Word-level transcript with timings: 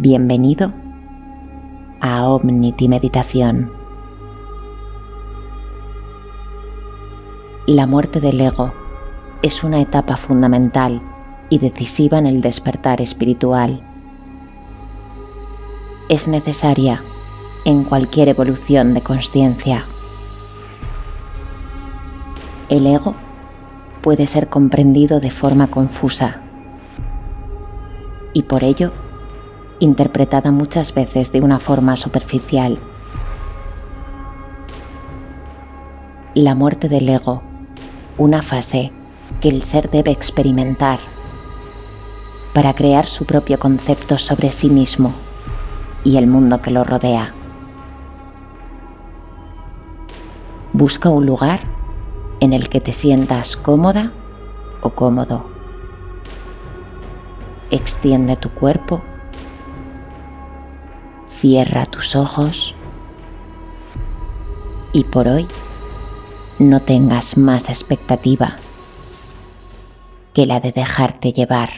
Bienvenido 0.00 0.72
a 2.00 2.28
Omnity 2.28 2.86
Meditación. 2.86 3.72
La 7.66 7.88
muerte 7.88 8.20
del 8.20 8.40
ego 8.40 8.72
es 9.42 9.64
una 9.64 9.80
etapa 9.80 10.16
fundamental 10.16 11.02
y 11.50 11.58
decisiva 11.58 12.16
en 12.16 12.28
el 12.28 12.40
despertar 12.42 13.00
espiritual. 13.00 13.82
Es 16.08 16.28
necesaria 16.28 17.02
en 17.64 17.82
cualquier 17.82 18.28
evolución 18.28 18.94
de 18.94 19.00
conciencia. 19.00 19.84
El 22.68 22.86
ego 22.86 23.16
puede 24.00 24.28
ser 24.28 24.48
comprendido 24.48 25.18
de 25.18 25.32
forma 25.32 25.66
confusa 25.66 26.40
y 28.32 28.44
por 28.44 28.62
ello 28.62 28.92
interpretada 29.80 30.50
muchas 30.50 30.92
veces 30.94 31.32
de 31.32 31.40
una 31.40 31.58
forma 31.58 31.96
superficial. 31.96 32.78
La 36.34 36.54
muerte 36.54 36.88
del 36.88 37.08
ego, 37.08 37.42
una 38.16 38.42
fase 38.42 38.92
que 39.40 39.48
el 39.48 39.62
ser 39.62 39.90
debe 39.90 40.10
experimentar 40.10 40.98
para 42.52 42.74
crear 42.74 43.06
su 43.06 43.24
propio 43.24 43.58
concepto 43.58 44.18
sobre 44.18 44.50
sí 44.50 44.68
mismo 44.68 45.12
y 46.04 46.16
el 46.16 46.26
mundo 46.26 46.60
que 46.60 46.70
lo 46.70 46.84
rodea. 46.84 47.34
Busca 50.72 51.08
un 51.08 51.26
lugar 51.26 51.60
en 52.40 52.52
el 52.52 52.68
que 52.68 52.80
te 52.80 52.92
sientas 52.92 53.56
cómoda 53.56 54.12
o 54.80 54.90
cómodo. 54.90 55.46
Extiende 57.70 58.36
tu 58.36 58.50
cuerpo. 58.50 59.02
Cierra 61.40 61.86
tus 61.86 62.16
ojos. 62.16 62.74
Y 64.92 65.04
por 65.04 65.28
hoy 65.28 65.46
no 66.58 66.82
tengas 66.82 67.36
más 67.36 67.68
expectativa 67.68 68.56
que 70.34 70.46
la 70.46 70.58
de 70.58 70.72
dejarte 70.72 71.32
llevar. 71.32 71.68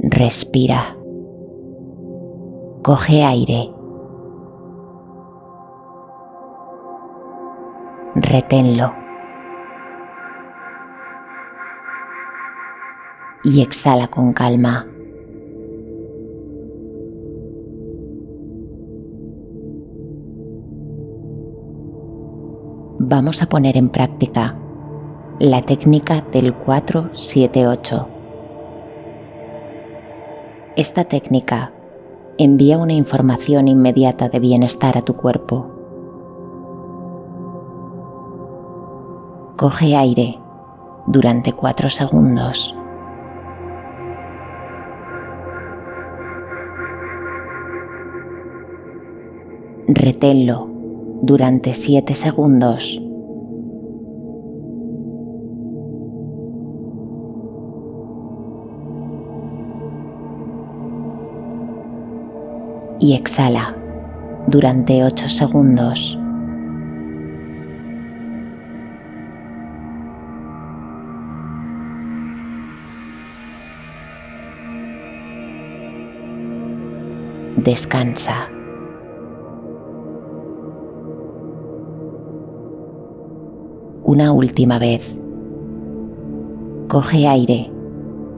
Respira. 0.00 0.94
Coge 2.82 3.24
aire. 3.24 3.70
Reténlo. 8.14 9.05
Y 13.46 13.62
exhala 13.62 14.08
con 14.08 14.34
calma. 14.34 14.86
vamos 23.08 23.40
a 23.40 23.46
poner 23.46 23.76
en 23.76 23.88
práctica 23.88 24.56
la 25.38 25.62
técnica 25.62 26.22
del 26.32 26.52
478. 26.54 28.08
Esta 30.74 31.04
técnica 31.04 31.72
envía 32.36 32.78
una 32.78 32.94
información 32.94 33.68
inmediata 33.68 34.28
de 34.28 34.40
bienestar 34.40 34.98
a 34.98 35.02
tu 35.02 35.14
cuerpo. 35.14 35.70
Coge 39.56 39.94
aire 39.94 40.40
durante 41.06 41.52
4 41.52 41.88
segundos. 41.88 42.74
Reténlo 49.88 50.68
durante 51.22 51.72
7 51.72 52.16
segundos. 52.16 53.00
Y 62.98 63.14
exhala 63.14 63.76
durante 64.48 65.04
8 65.04 65.28
segundos. 65.28 66.18
Descansa. 77.56 78.55
Una 84.06 84.30
última 84.30 84.78
vez. 84.78 85.16
Coge 86.86 87.26
aire 87.26 87.68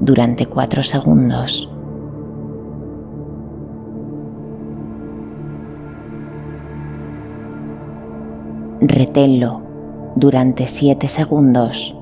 durante 0.01 0.47
cuatro 0.47 0.83
segundos. 0.83 1.71
Reténlo 8.81 9.61
durante 10.17 10.67
siete 10.67 11.07
segundos. 11.07 11.95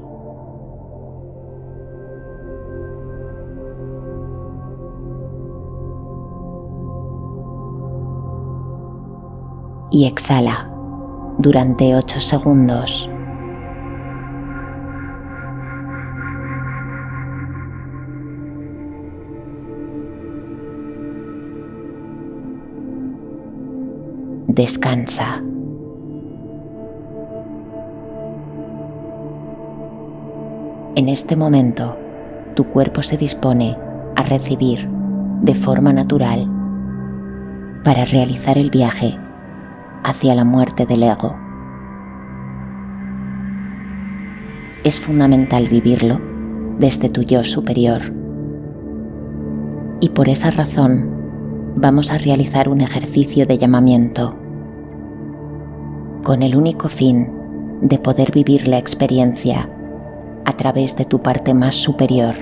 Y 9.90 10.06
exhala 10.06 10.70
durante 11.38 11.96
ocho 11.96 12.20
segundos. 12.20 13.10
Descansa. 24.56 25.42
En 30.94 31.10
este 31.10 31.36
momento, 31.36 31.94
tu 32.54 32.64
cuerpo 32.64 33.02
se 33.02 33.18
dispone 33.18 33.76
a 34.16 34.22
recibir 34.22 34.88
de 35.42 35.54
forma 35.54 35.92
natural 35.92 36.50
para 37.84 38.06
realizar 38.06 38.56
el 38.56 38.70
viaje 38.70 39.18
hacia 40.02 40.34
la 40.34 40.44
muerte 40.44 40.86
del 40.86 41.02
ego. 41.02 41.36
Es 44.84 44.98
fundamental 44.98 45.68
vivirlo 45.68 46.18
desde 46.78 47.10
tu 47.10 47.20
yo 47.20 47.44
superior. 47.44 48.10
Y 50.00 50.08
por 50.08 50.30
esa 50.30 50.50
razón 50.50 51.10
vamos 51.76 52.10
a 52.10 52.16
realizar 52.16 52.70
un 52.70 52.80
ejercicio 52.80 53.44
de 53.44 53.58
llamamiento 53.58 54.45
con 56.26 56.42
el 56.42 56.56
único 56.56 56.88
fin 56.88 57.30
de 57.82 57.98
poder 57.98 58.32
vivir 58.32 58.66
la 58.66 58.78
experiencia 58.78 59.70
a 60.44 60.52
través 60.54 60.96
de 60.96 61.04
tu 61.04 61.22
parte 61.22 61.54
más 61.54 61.76
superior. 61.76 62.34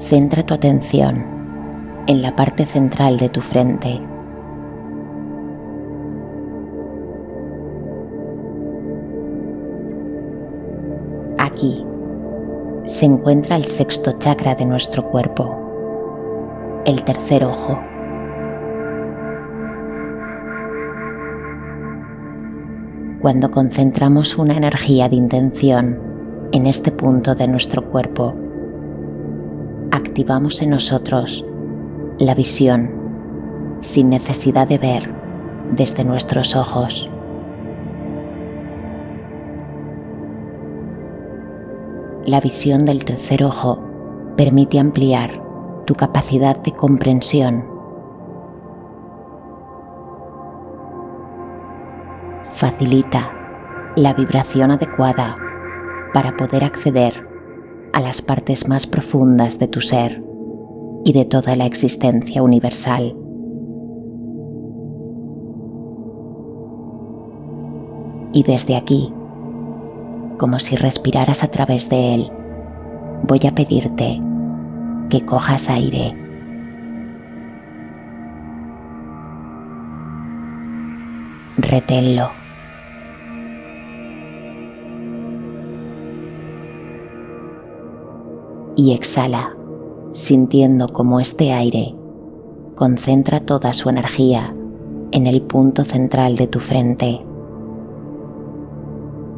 Centra 0.00 0.42
tu 0.42 0.52
atención 0.52 1.24
en 2.08 2.22
la 2.22 2.34
parte 2.34 2.66
central 2.66 3.18
de 3.18 3.28
tu 3.28 3.40
frente. 3.40 4.00
Aquí 11.38 11.86
se 12.82 13.04
encuentra 13.04 13.54
el 13.54 13.64
sexto 13.64 14.10
chakra 14.18 14.56
de 14.56 14.64
nuestro 14.64 15.04
cuerpo, 15.04 16.82
el 16.84 17.04
tercer 17.04 17.44
ojo. 17.44 17.89
Cuando 23.20 23.50
concentramos 23.50 24.38
una 24.38 24.56
energía 24.56 25.08
de 25.08 25.16
intención 25.16 25.98
en 26.52 26.64
este 26.64 26.90
punto 26.90 27.34
de 27.34 27.48
nuestro 27.48 27.84
cuerpo, 27.84 28.34
activamos 29.90 30.62
en 30.62 30.70
nosotros 30.70 31.44
la 32.18 32.34
visión 32.34 32.90
sin 33.82 34.08
necesidad 34.08 34.66
de 34.66 34.78
ver 34.78 35.14
desde 35.72 36.02
nuestros 36.02 36.56
ojos. 36.56 37.10
La 42.24 42.40
visión 42.40 42.86
del 42.86 43.04
tercer 43.04 43.44
ojo 43.44 43.82
permite 44.36 44.78
ampliar 44.78 45.42
tu 45.84 45.94
capacidad 45.94 46.56
de 46.56 46.72
comprensión 46.72 47.79
facilita 52.60 53.32
la 53.96 54.12
vibración 54.12 54.70
adecuada 54.70 55.34
para 56.12 56.36
poder 56.36 56.62
acceder 56.62 57.26
a 57.94 58.00
las 58.00 58.20
partes 58.20 58.68
más 58.68 58.86
profundas 58.86 59.58
de 59.58 59.66
tu 59.66 59.80
ser 59.80 60.22
y 61.02 61.14
de 61.14 61.24
toda 61.24 61.56
la 61.56 61.64
existencia 61.64 62.42
universal. 62.42 63.16
Y 68.34 68.42
desde 68.42 68.76
aquí, 68.76 69.10
como 70.36 70.58
si 70.58 70.76
respiraras 70.76 71.42
a 71.42 71.48
través 71.48 71.88
de 71.88 72.14
él, 72.14 72.30
voy 73.26 73.40
a 73.48 73.54
pedirte 73.54 74.20
que 75.08 75.24
cojas 75.24 75.70
aire. 75.70 76.14
Reténlo. 81.56 82.39
Y 88.80 88.94
exhala, 88.94 89.54
sintiendo 90.14 90.88
como 90.88 91.20
este 91.20 91.52
aire 91.52 91.94
concentra 92.76 93.40
toda 93.40 93.74
su 93.74 93.90
energía 93.90 94.54
en 95.12 95.26
el 95.26 95.42
punto 95.42 95.84
central 95.84 96.36
de 96.36 96.46
tu 96.46 96.60
frente, 96.60 97.20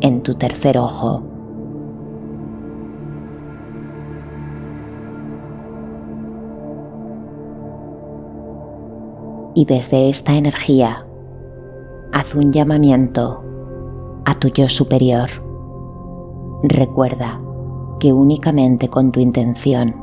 en 0.00 0.22
tu 0.22 0.34
tercer 0.34 0.78
ojo 0.78 1.24
y 9.56 9.64
desde 9.64 10.08
esta 10.08 10.36
energía 10.36 11.04
haz 12.12 12.32
un 12.36 12.52
llamamiento 12.52 13.42
a 14.24 14.38
tu 14.38 14.50
yo 14.50 14.68
superior. 14.68 15.30
Recuerda 16.62 17.41
que 18.02 18.12
únicamente 18.12 18.88
con 18.88 19.12
tu 19.12 19.20
intención 19.20 19.94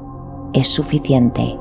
es 0.53 0.69
suficiente 0.69 1.59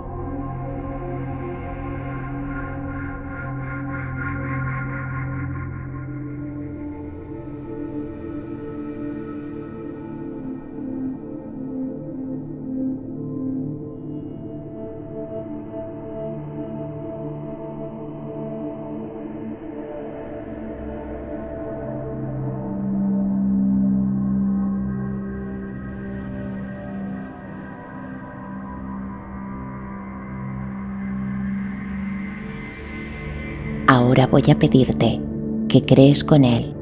voy 34.30 34.44
a 34.50 34.58
pedirte 34.58 35.20
que 35.68 35.82
crees 35.82 36.22
con 36.22 36.44
Él 36.44 36.74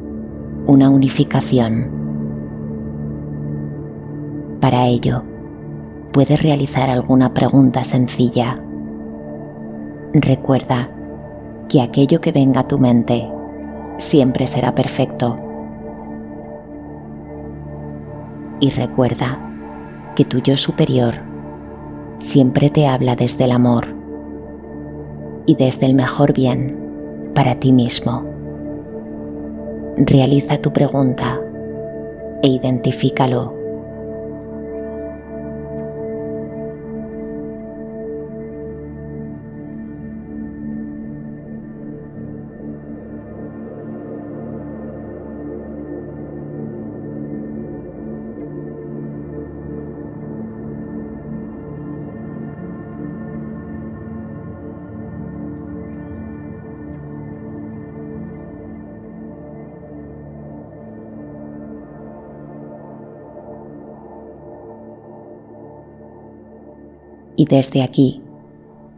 una 0.67 0.91
unificación. 0.91 1.91
Para 4.61 4.87
ello, 4.87 5.23
puedes 6.13 6.43
realizar 6.43 6.91
alguna 6.91 7.33
pregunta 7.33 7.85
sencilla. 7.85 8.57
Recuerda 10.13 10.91
que 11.69 11.83
aquello 11.83 12.21
que 12.21 12.33
venga 12.33 12.61
a 12.61 12.69
tu 12.69 12.79
mente 12.79 13.31
siempre 13.99 14.47
será 14.47 14.75
perfecto. 14.75 15.37
Y 18.59 18.71
recuerda 18.71 19.39
que 20.17 20.25
tu 20.25 20.39
yo 20.41 20.57
superior 20.57 21.15
siempre 22.19 22.71
te 22.71 22.89
habla 22.89 23.15
desde 23.15 23.45
el 23.45 23.53
amor 23.53 23.87
y 25.45 25.55
desde 25.55 25.87
el 25.87 25.95
mejor 25.95 26.33
bien 26.33 26.86
para 27.37 27.55
ti 27.61 27.71
mismo. 27.71 28.25
Realiza 29.99 30.57
tu 30.57 30.73
pregunta 30.73 31.39
e 32.43 32.49
identifícalo 32.49 33.56
y 67.37 67.45
desde 67.45 67.83
aquí, 67.83 68.23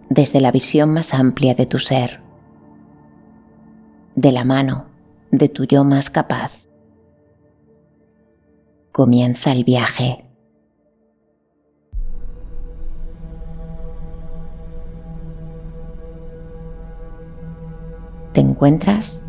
desde 0.08 0.40
la 0.40 0.52
visión 0.52 0.92
más 0.92 1.12
amplia 1.12 1.54
de 1.54 1.66
tu 1.66 1.78
ser, 1.78 2.20
de 4.14 4.32
la 4.32 4.44
mano 4.44 4.86
de 5.30 5.48
tu 5.48 5.64
yo 5.64 5.84
más 5.84 6.08
capaz, 6.08 6.52
comienza 8.92 9.52
el 9.52 9.64
viaje. 9.64 10.24
Te 18.32 18.40
encuentras 18.40 19.24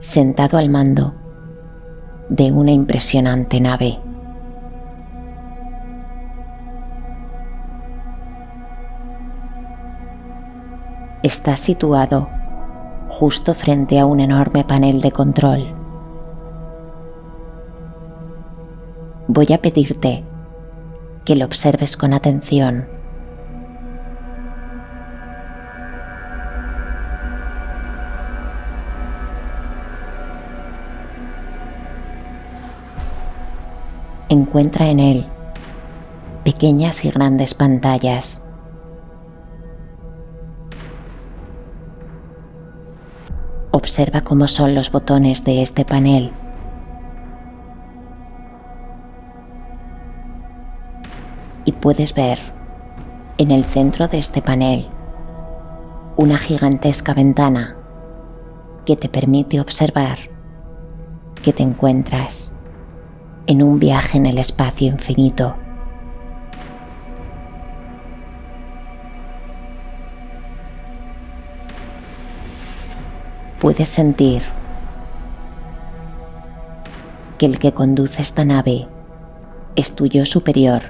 sentado 0.00 0.58
al 0.58 0.68
mando 0.68 1.14
de 2.28 2.52
una 2.52 2.72
impresionante 2.72 3.60
nave. 3.60 3.98
Está 11.22 11.54
situado 11.54 12.28
justo 13.08 13.54
frente 13.54 14.00
a 14.00 14.06
un 14.06 14.18
enorme 14.18 14.64
panel 14.64 15.00
de 15.00 15.12
control. 15.12 15.72
Voy 19.28 19.52
a 19.52 19.62
pedirte 19.62 20.24
que 21.24 21.36
lo 21.36 21.44
observes 21.44 21.96
con 21.96 22.12
atención. 22.12 22.88
Encuentra 34.28 34.88
en 34.88 34.98
él 34.98 35.26
pequeñas 36.42 37.04
y 37.04 37.10
grandes 37.10 37.54
pantallas 37.54 38.41
Observa 43.92 44.22
cómo 44.22 44.48
son 44.48 44.74
los 44.74 44.90
botones 44.90 45.44
de 45.44 45.60
este 45.60 45.84
panel. 45.84 46.32
Y 51.66 51.72
puedes 51.72 52.14
ver 52.14 52.38
en 53.36 53.50
el 53.50 53.66
centro 53.66 54.08
de 54.08 54.18
este 54.18 54.40
panel 54.40 54.88
una 56.16 56.38
gigantesca 56.38 57.12
ventana 57.12 57.76
que 58.86 58.96
te 58.96 59.10
permite 59.10 59.60
observar 59.60 60.16
que 61.42 61.52
te 61.52 61.62
encuentras 61.62 62.50
en 63.46 63.62
un 63.62 63.78
viaje 63.78 64.16
en 64.16 64.24
el 64.24 64.38
espacio 64.38 64.88
infinito. 64.88 65.54
Puedes 73.62 73.88
sentir 73.88 74.42
que 77.38 77.46
el 77.46 77.60
que 77.60 77.70
conduce 77.70 78.20
esta 78.20 78.44
nave 78.44 78.88
es 79.76 79.94
tu 79.94 80.06
yo 80.06 80.26
superior 80.26 80.82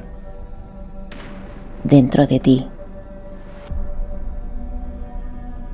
dentro 1.85 2.27
de 2.27 2.41
ti. 2.41 2.67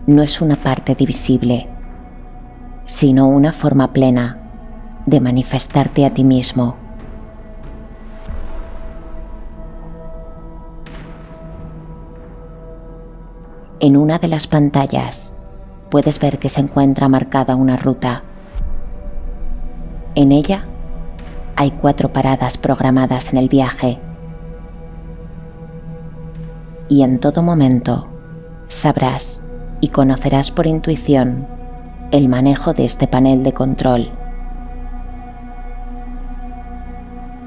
No 0.08 0.24
es 0.24 0.40
una 0.40 0.56
parte 0.56 0.96
divisible, 0.96 1.68
sino 2.84 3.28
una 3.28 3.52
forma 3.52 3.92
plena 3.92 4.36
de 5.06 5.20
manifestarte 5.20 6.04
a 6.04 6.12
ti 6.12 6.24
mismo. 6.24 6.74
En 13.78 13.96
una 13.96 14.18
de 14.18 14.26
las 14.26 14.48
pantallas 14.48 15.32
puedes 15.90 16.18
ver 16.18 16.38
que 16.38 16.48
se 16.48 16.60
encuentra 16.60 17.08
marcada 17.08 17.56
una 17.56 17.76
ruta. 17.76 18.22
En 20.14 20.32
ella 20.32 20.64
hay 21.56 21.70
cuatro 21.70 22.12
paradas 22.12 22.58
programadas 22.58 23.32
en 23.32 23.38
el 23.38 23.48
viaje. 23.48 23.98
Y 26.88 27.02
en 27.02 27.18
todo 27.18 27.42
momento 27.42 28.08
sabrás 28.68 29.42
y 29.80 29.88
conocerás 29.88 30.50
por 30.50 30.66
intuición 30.66 31.46
el 32.10 32.28
manejo 32.28 32.72
de 32.72 32.84
este 32.84 33.06
panel 33.06 33.42
de 33.42 33.52
control. 33.52 34.10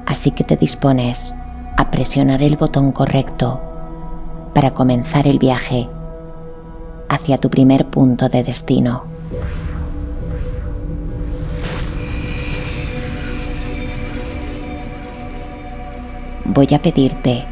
Así 0.06 0.30
que 0.30 0.44
te 0.44 0.56
dispones 0.56 1.34
a 1.76 1.90
presionar 1.90 2.42
el 2.42 2.56
botón 2.56 2.92
correcto 2.92 3.60
para 4.54 4.72
comenzar 4.72 5.26
el 5.26 5.38
viaje 5.38 5.88
hacia 7.12 7.36
tu 7.36 7.50
primer 7.50 7.86
punto 7.86 8.28
de 8.28 8.42
destino. 8.42 9.04
Voy 16.46 16.68
a 16.74 16.80
pedirte 16.80 17.44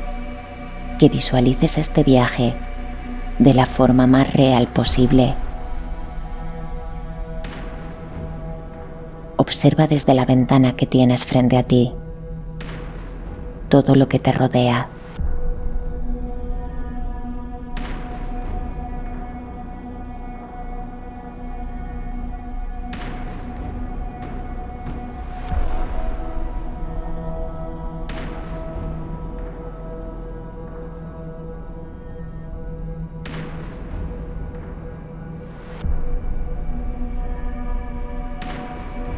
que 0.98 1.08
visualices 1.08 1.78
este 1.78 2.02
viaje 2.02 2.54
de 3.38 3.54
la 3.54 3.66
forma 3.66 4.06
más 4.06 4.32
real 4.32 4.66
posible. 4.66 5.34
Observa 9.36 9.86
desde 9.86 10.14
la 10.14 10.24
ventana 10.24 10.76
que 10.76 10.86
tienes 10.86 11.24
frente 11.24 11.56
a 11.56 11.62
ti 11.62 11.92
todo 13.68 13.94
lo 13.94 14.08
que 14.08 14.18
te 14.18 14.32
rodea. 14.32 14.88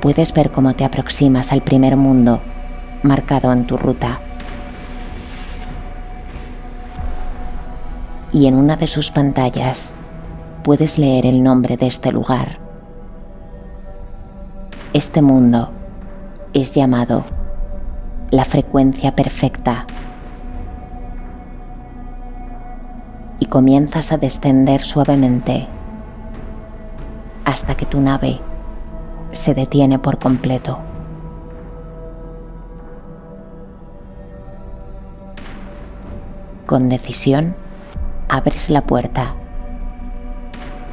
Puedes 0.02 0.35
ver 0.35 0.50
cómo 0.50 0.75
te 0.75 0.85
aproximas 0.85 1.52
al 1.52 1.62
primer 1.62 1.97
mundo 1.97 2.40
marcado 3.04 3.52
en 3.52 3.68
tu 3.68 3.76
ruta. 3.76 4.18
Y 8.32 8.49
en 8.49 8.56
una 8.56 8.75
de 8.75 8.88
sus 8.88 9.12
pantallas 9.12 9.94
puedes 10.64 10.99
leer 10.99 11.25
el 11.25 11.44
nombre 11.44 11.76
de 11.76 11.87
este 11.87 12.11
lugar. 12.11 12.59
Este 14.92 15.23
mundo 15.23 15.71
es 16.52 16.75
llamado 16.75 17.25
la 18.32 18.44
frecuencia 18.44 19.14
perfecta. 19.14 19.87
Y 23.38 23.47
comienzas 23.47 24.11
a 24.11 24.18
descender 24.18 24.82
suavemente 24.82 25.68
hasta 27.44 27.76
que 27.76 27.87
tu 27.87 28.00
nave 28.00 28.40
se 29.33 29.55
detiene 29.55 29.99
por 29.99 30.19
completo. 30.19 30.79
Con 36.67 36.89
decisión, 36.89 37.55
abres 38.29 38.71
la 38.71 38.83
puerta 38.83 39.35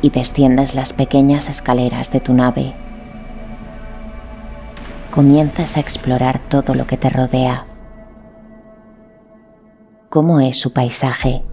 y 0.02 0.10
desciendes 0.10 0.76
las 0.76 0.94
pequeñas 0.94 1.50
escaleras 1.50 2.12
de 2.12 2.20
tu 2.20 2.34
nave. 2.34 2.74
Comienzas 5.12 5.78
a 5.78 5.80
explorar 5.80 6.40
todo 6.50 6.74
lo 6.74 6.86
que 6.88 6.98
te 6.98 7.10
rodea. 7.10 7.66
¿Cómo 10.10 10.40
es 10.40 10.60
su 10.60 10.74
paisaje? 10.74 11.44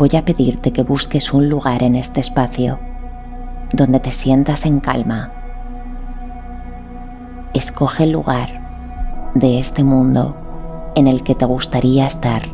Voy 0.00 0.16
a 0.16 0.24
pedirte 0.24 0.72
que 0.72 0.82
busques 0.82 1.34
un 1.34 1.50
lugar 1.50 1.82
en 1.82 1.94
este 1.94 2.20
espacio 2.20 2.80
donde 3.70 4.00
te 4.00 4.10
sientas 4.10 4.64
en 4.64 4.80
calma. 4.80 5.30
Escoge 7.52 8.04
el 8.04 8.12
lugar 8.12 8.48
de 9.34 9.58
este 9.58 9.84
mundo 9.84 10.34
en 10.94 11.06
el 11.06 11.22
que 11.22 11.34
te 11.34 11.44
gustaría 11.44 12.06
estar. 12.06 12.44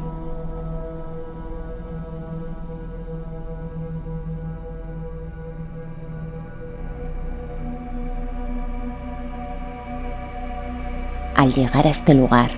Al 11.37 11.55
llegar 11.55 11.87
a 11.87 11.91
este 11.91 12.13
lugar, 12.13 12.51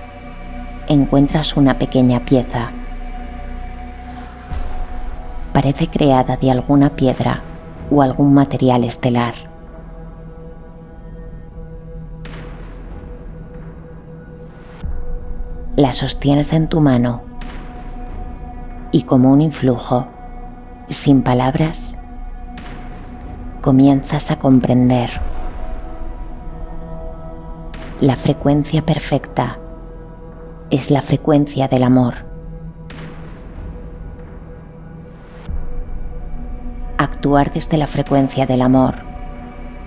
encuentras 0.86 1.58
una 1.58 1.78
pequeña 1.78 2.24
pieza 2.24 2.70
parece 5.52 5.88
creada 5.88 6.36
de 6.36 6.50
alguna 6.50 6.90
piedra 6.96 7.42
o 7.90 8.02
algún 8.02 8.34
material 8.34 8.84
estelar. 8.84 9.34
La 15.76 15.92
sostienes 15.92 16.52
en 16.52 16.68
tu 16.68 16.80
mano 16.80 17.22
y 18.90 19.02
como 19.02 19.32
un 19.32 19.40
influjo, 19.40 20.06
sin 20.88 21.22
palabras, 21.22 21.96
comienzas 23.60 24.30
a 24.30 24.38
comprender 24.38 25.10
la 28.00 28.14
frecuencia 28.14 28.86
perfecta 28.86 29.58
es 30.70 30.92
la 30.92 31.02
frecuencia 31.02 31.66
del 31.66 31.82
amor. 31.82 32.27
Actuar 37.28 37.52
desde 37.52 37.76
la 37.76 37.86
frecuencia 37.86 38.46
del 38.46 38.62
amor 38.62 38.94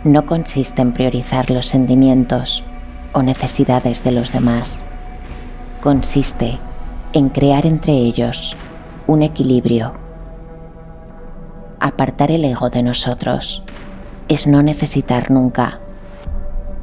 no 0.04 0.28
consiste 0.28 0.84
en 0.84 0.94
priorizar 0.94 1.50
los 1.50 1.66
sentimientos 1.66 2.64
o 3.14 3.24
necesidades 3.24 4.04
de 4.04 4.12
los 4.12 4.32
demás. 4.32 4.84
Consiste 5.82 6.60
en 7.14 7.30
crear 7.30 7.66
entre 7.66 7.94
ellos 7.94 8.56
un 9.08 9.24
equilibrio. 9.24 9.94
Apartar 11.80 12.30
el 12.30 12.46
ego 12.46 12.70
de 12.70 12.84
nosotros 12.84 13.64
es 14.28 14.46
no 14.46 14.62
necesitar 14.62 15.32
nunca 15.32 15.80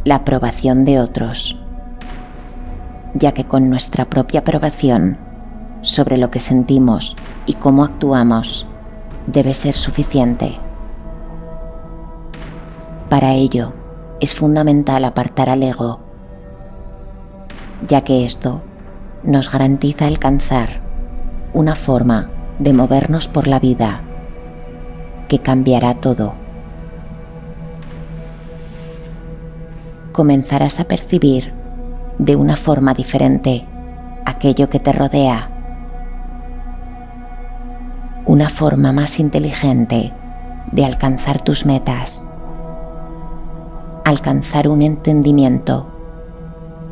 la 0.02 0.16
aprobación 0.16 0.84
de 0.84 0.98
otros, 0.98 1.56
ya 3.14 3.30
que 3.30 3.44
con 3.44 3.70
nuestra 3.70 4.06
propia 4.06 4.40
aprobación 4.40 5.18
sobre 5.82 6.16
lo 6.16 6.32
que 6.32 6.40
sentimos 6.40 7.16
y 7.46 7.54
cómo 7.54 7.84
actuamos, 7.84 8.67
debe 9.28 9.52
ser 9.52 9.74
suficiente. 9.74 10.58
Para 13.10 13.34
ello, 13.34 13.74
es 14.20 14.34
fundamental 14.34 15.04
apartar 15.04 15.50
al 15.50 15.62
ego, 15.62 16.00
ya 17.86 18.02
que 18.02 18.24
esto 18.24 18.62
nos 19.22 19.52
garantiza 19.52 20.06
alcanzar 20.06 20.80
una 21.52 21.74
forma 21.74 22.30
de 22.58 22.72
movernos 22.72 23.28
por 23.28 23.46
la 23.46 23.60
vida 23.60 24.00
que 25.28 25.40
cambiará 25.40 25.94
todo. 25.94 26.34
Comenzarás 30.12 30.80
a 30.80 30.84
percibir 30.84 31.52
de 32.18 32.34
una 32.34 32.56
forma 32.56 32.94
diferente 32.94 33.66
aquello 34.24 34.68
que 34.68 34.80
te 34.80 34.92
rodea 34.92 35.57
una 38.28 38.50
forma 38.50 38.92
más 38.92 39.20
inteligente 39.20 40.12
de 40.70 40.84
alcanzar 40.84 41.40
tus 41.40 41.64
metas, 41.64 42.28
alcanzar 44.04 44.68
un 44.68 44.82
entendimiento 44.82 45.88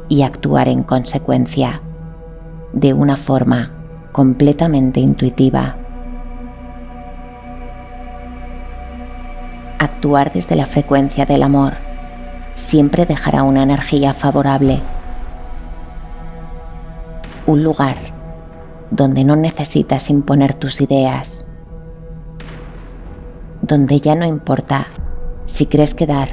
y 0.09 0.23
actuar 0.23 0.67
en 0.69 0.83
consecuencia 0.83 1.83
de 2.73 2.95
una 2.95 3.17
forma 3.17 3.71
completamente 4.13 5.01
intuitiva. 5.01 5.77
Actuar 9.79 10.33
desde 10.33 10.57
la 10.57 10.65
frecuencia 10.65 11.27
del 11.27 11.43
amor 11.43 11.75
siempre 12.55 13.05
dejará 13.05 13.43
una 13.43 13.63
energía 13.63 14.15
favorable, 14.15 14.81
un 17.45 17.63
lugar 17.63 18.16
donde 18.91 19.25
no 19.25 19.37
necesitas 19.37 20.11
imponer 20.11 20.55
tus 20.55 20.81
ideas, 20.81 21.47
donde 23.63 24.01
ya 24.01 24.15
no 24.15 24.27
importa 24.27 24.87
si 25.47 25.67
crees 25.67 25.95
quedar 25.95 26.29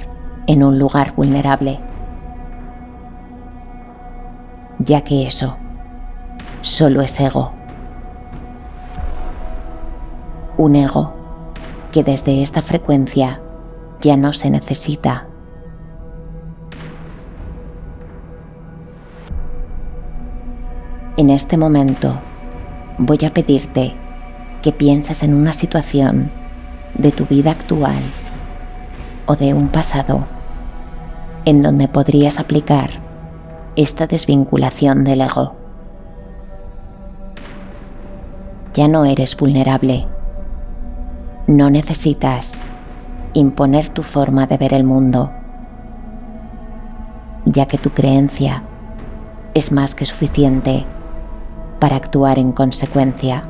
en 0.48 0.64
un 0.64 0.78
lugar 0.80 1.16
vulnerable, 1.16 1.80
ya 4.80 5.02
que 5.02 5.26
eso 5.26 5.58
solo 6.62 7.02
es 7.02 7.20
ego, 7.20 7.52
Un 10.56 10.76
ego 10.76 11.12
que 11.92 12.04
desde 12.04 12.44
esta 12.44 12.62
frecuencia 12.62 13.42
ya 14.02 14.16
no 14.16 14.34
se 14.34 14.52
necesita. 14.52 15.26
En 21.18 21.32
este 21.32 21.58
momento 21.58 22.20
voy 22.98 23.20
a 23.26 23.34
pedirte 23.34 23.94
que 24.62 24.72
pienses 24.72 25.24
en 25.24 25.34
una 25.34 25.54
situación 25.54 26.32
de 26.96 27.12
tu 27.12 27.26
vida 27.26 27.52
actual 27.52 28.04
o 29.26 29.36
de 29.36 29.54
un 29.54 29.70
pasado 29.70 30.26
en 31.46 31.62
donde 31.62 31.88
podrías 31.88 32.40
aplicar 32.40 32.90
esta 33.76 34.08
desvinculación 34.08 35.04
del 35.04 35.22
ego. 35.22 35.56
Ya 38.74 38.88
no 38.88 39.06
eres 39.06 39.36
vulnerable. 39.36 40.08
No 41.48 41.70
necesitas 41.70 42.62
imponer 43.34 43.90
tu 43.90 44.04
forma 44.04 44.48
de 44.48 44.58
ver 44.58 44.74
el 44.74 44.84
mundo, 44.84 45.32
ya 47.46 47.66
que 47.66 47.78
tu 47.78 47.90
creencia 47.90 48.64
es 49.54 49.72
más 49.72 49.96
que 49.96 50.06
suficiente 50.06 50.86
para 51.84 51.98
actuar 51.98 52.40
en 52.40 52.54
consecuencia, 52.54 53.44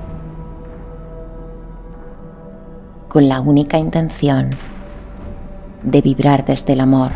con 3.08 3.30
la 3.30 3.40
única 3.40 3.78
intención 3.78 4.50
de 5.84 6.02
vibrar 6.02 6.44
desde 6.44 6.74
el 6.74 6.80
amor 6.80 7.12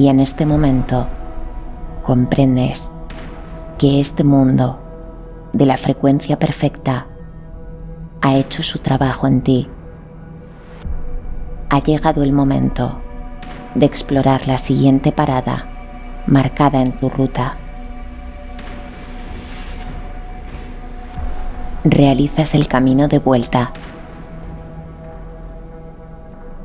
y 0.00 0.08
en 0.08 0.18
este 0.18 0.46
momento 0.46 1.06
comprendes 2.02 2.94
que 3.76 4.00
este 4.00 4.24
mundo 4.24 4.80
de 5.52 5.66
la 5.66 5.76
frecuencia 5.76 6.38
perfecta 6.38 7.06
ha 8.22 8.34
hecho 8.34 8.62
su 8.62 8.78
trabajo 8.78 9.26
en 9.26 9.42
ti. 9.42 9.68
Ha 11.68 11.82
llegado 11.82 12.22
el 12.22 12.32
momento 12.32 12.98
de 13.74 13.84
explorar 13.84 14.48
la 14.48 14.56
siguiente 14.56 15.12
parada 15.12 15.66
marcada 16.26 16.80
en 16.80 16.92
tu 16.92 17.10
ruta. 17.10 17.58
Realizas 21.84 22.54
el 22.54 22.68
camino 22.68 23.06
de 23.06 23.18
vuelta 23.18 23.70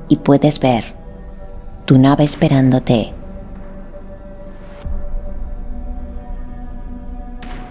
y 0.08 0.16
puedes 0.16 0.58
ver 0.62 0.96
tu 1.84 1.98
nave 1.98 2.24
esperándote. 2.24 3.14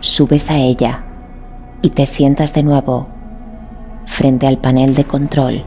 Subes 0.05 0.51
a 0.51 0.59
ella 0.59 1.03
y 1.81 1.89
te 1.89 2.05
sientas 2.05 2.53
de 2.53 2.63
nuevo 2.63 3.09
frente 4.05 4.47
al 4.47 4.59
panel 4.59 4.95
de 4.95 5.05
control. 5.05 5.65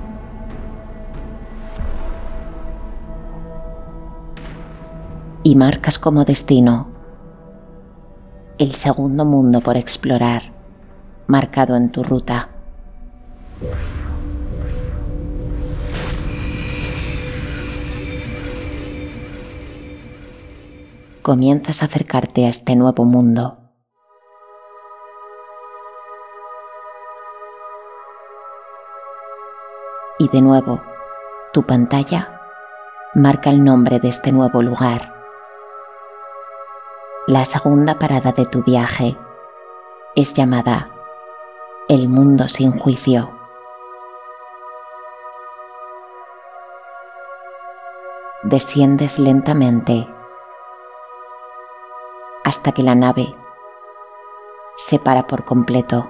Y 5.42 5.56
marcas 5.56 5.98
como 5.98 6.24
destino 6.24 6.88
el 8.60 8.74
segundo 8.74 9.26
mundo 9.26 9.62
por 9.62 9.76
explorar 9.76 10.54
marcado 11.26 11.76
en 11.76 11.92
tu 11.92 12.04
ruta. 12.04 12.50
comienzas 21.24 21.82
a 21.82 21.88
acercarte 21.88 22.46
a 22.46 22.50
este 22.50 22.76
nuevo 22.76 23.04
mundo. 23.04 23.57
Y 30.20 30.30
de 30.30 30.42
nuevo, 30.42 30.82
tu 31.54 31.64
pantalla 31.64 32.42
marca 33.14 33.52
el 33.52 33.64
nombre 33.64 34.00
de 34.00 34.10
este 34.10 34.32
nuevo 34.32 34.64
lugar. 34.64 35.14
La 37.28 37.46
segunda 37.46 38.00
parada 38.00 38.32
de 38.32 38.46
tu 38.46 38.64
viaje 38.64 39.16
es 40.16 40.34
llamada 40.34 40.90
El 41.88 42.10
mundo 42.10 42.48
sin 42.48 42.72
juicio. 42.80 43.32
Desciendes 48.42 49.20
lentamente 49.20 50.08
hasta 52.44 52.72
que 52.72 52.82
la 52.82 52.96
nave 52.96 53.36
se 54.78 54.98
para 54.98 55.28
por 55.28 55.46
completo. 55.46 56.10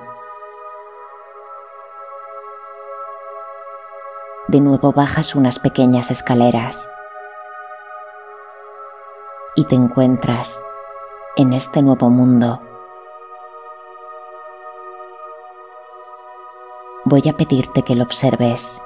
De 4.48 4.60
nuevo 4.62 4.92
bajas 4.92 5.36
unas 5.36 5.60
pequeñas 5.60 6.12
escaleras 6.12 6.92
y 9.56 9.66
te 9.66 9.76
encuentras 9.76 10.62
en 11.36 11.54
este 11.54 11.82
nuevo 11.82 12.10
mundo. 12.10 12.62
Voy 17.06 17.28
a 17.30 17.34
pedirte 17.34 17.84
que 17.84 17.96
lo 17.96 18.04
observes. 18.04 18.82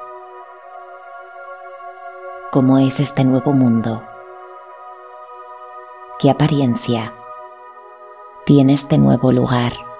¿Cómo 2.52 2.78
es 2.78 3.00
este 3.00 3.24
nuevo 3.24 3.54
mundo? 3.54 4.04
¿Qué 6.20 6.30
apariencia? 6.30 7.14
tiene 8.46 8.74
este 8.74 8.98
nuevo 8.98 9.32
lugar. 9.32 9.91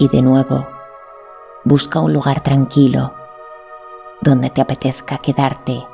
Y 0.00 0.08
de 0.08 0.22
nuevo, 0.22 0.64
busca 1.64 1.98
un 1.98 2.12
lugar 2.12 2.40
tranquilo 2.40 3.12
donde 4.20 4.48
te 4.48 4.60
apetezca 4.60 5.18
quedarte. 5.18 5.84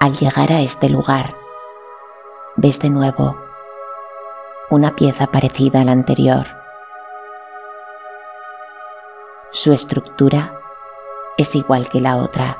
Al 0.00 0.16
llegar 0.16 0.50
a 0.50 0.60
este 0.60 0.88
lugar, 0.88 1.34
ves 2.56 2.80
de 2.80 2.90
nuevo 2.90 3.36
una 4.70 4.96
pieza 4.96 5.28
parecida 5.28 5.82
a 5.82 5.84
la 5.84 5.92
anterior. 5.92 6.46
Su 9.52 9.72
estructura 9.72 10.65
es 11.36 11.54
igual 11.54 11.88
que 11.88 12.00
la 12.00 12.16
otra. 12.16 12.58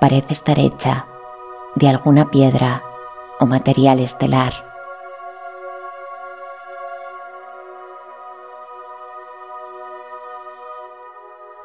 Parece 0.00 0.32
estar 0.32 0.58
hecha 0.58 1.06
de 1.74 1.88
alguna 1.88 2.30
piedra 2.30 2.82
o 3.38 3.46
material 3.46 4.00
estelar. 4.00 4.70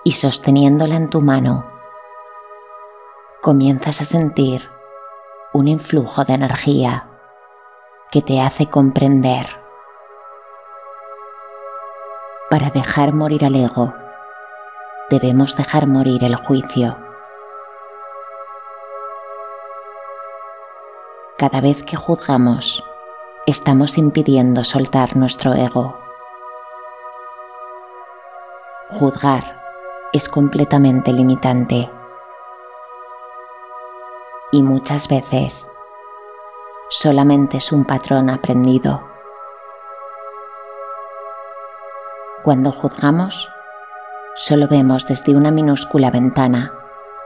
y 0.08 0.12
sosteniéndola 0.12 0.96
en 0.96 1.10
tu 1.10 1.20
mano, 1.20 1.66
comienzas 3.42 4.02
a 4.02 4.06
sentir 4.06 4.62
un 5.52 5.68
influjo 5.68 6.24
de 6.26 6.36
energía 6.36 7.10
que 8.12 8.22
te 8.22 8.40
hace 8.40 8.68
comprender. 8.70 9.65
Para 12.56 12.70
dejar 12.70 13.12
morir 13.12 13.44
al 13.44 13.54
ego, 13.54 13.94
debemos 15.10 15.58
dejar 15.58 15.88
morir 15.88 16.24
el 16.24 16.38
juicio. 16.38 16.98
Cada 21.38 21.60
vez 21.60 21.84
que 21.84 21.98
juzgamos, 21.98 22.82
estamos 23.46 23.98
impidiendo 23.98 24.64
soltar 24.64 25.18
nuestro 25.18 25.54
ego. 25.54 26.00
Juzgar 28.92 29.62
es 30.14 30.30
completamente 30.30 31.12
limitante 31.12 31.92
y 34.54 34.64
muchas 34.64 35.10
veces 35.10 35.70
solamente 36.88 37.58
es 37.58 37.74
un 37.74 37.84
patrón 37.84 38.30
aprendido. 38.30 39.15
Cuando 42.46 42.72
juzgamos, 42.72 43.50
solo 44.36 44.68
vemos 44.68 45.08
desde 45.08 45.36
una 45.36 45.50
minúscula 45.50 46.12
ventana 46.12 46.72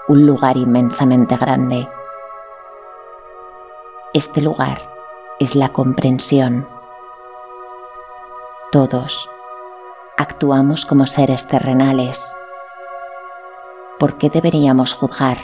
un 0.07 0.25
lugar 0.25 0.55
inmensamente 0.55 1.35
grande. 1.35 1.89
Este 4.13 4.39
lugar 4.39 4.81
es 5.37 5.55
la 5.55 5.73
comprensión. 5.73 6.65
Todos 8.71 9.29
actuamos 10.15 10.85
como 10.85 11.05
seres 11.05 11.45
terrenales. 11.49 12.33
¿Por 13.99 14.17
qué 14.17 14.29
deberíamos 14.29 14.93
juzgar 14.93 15.39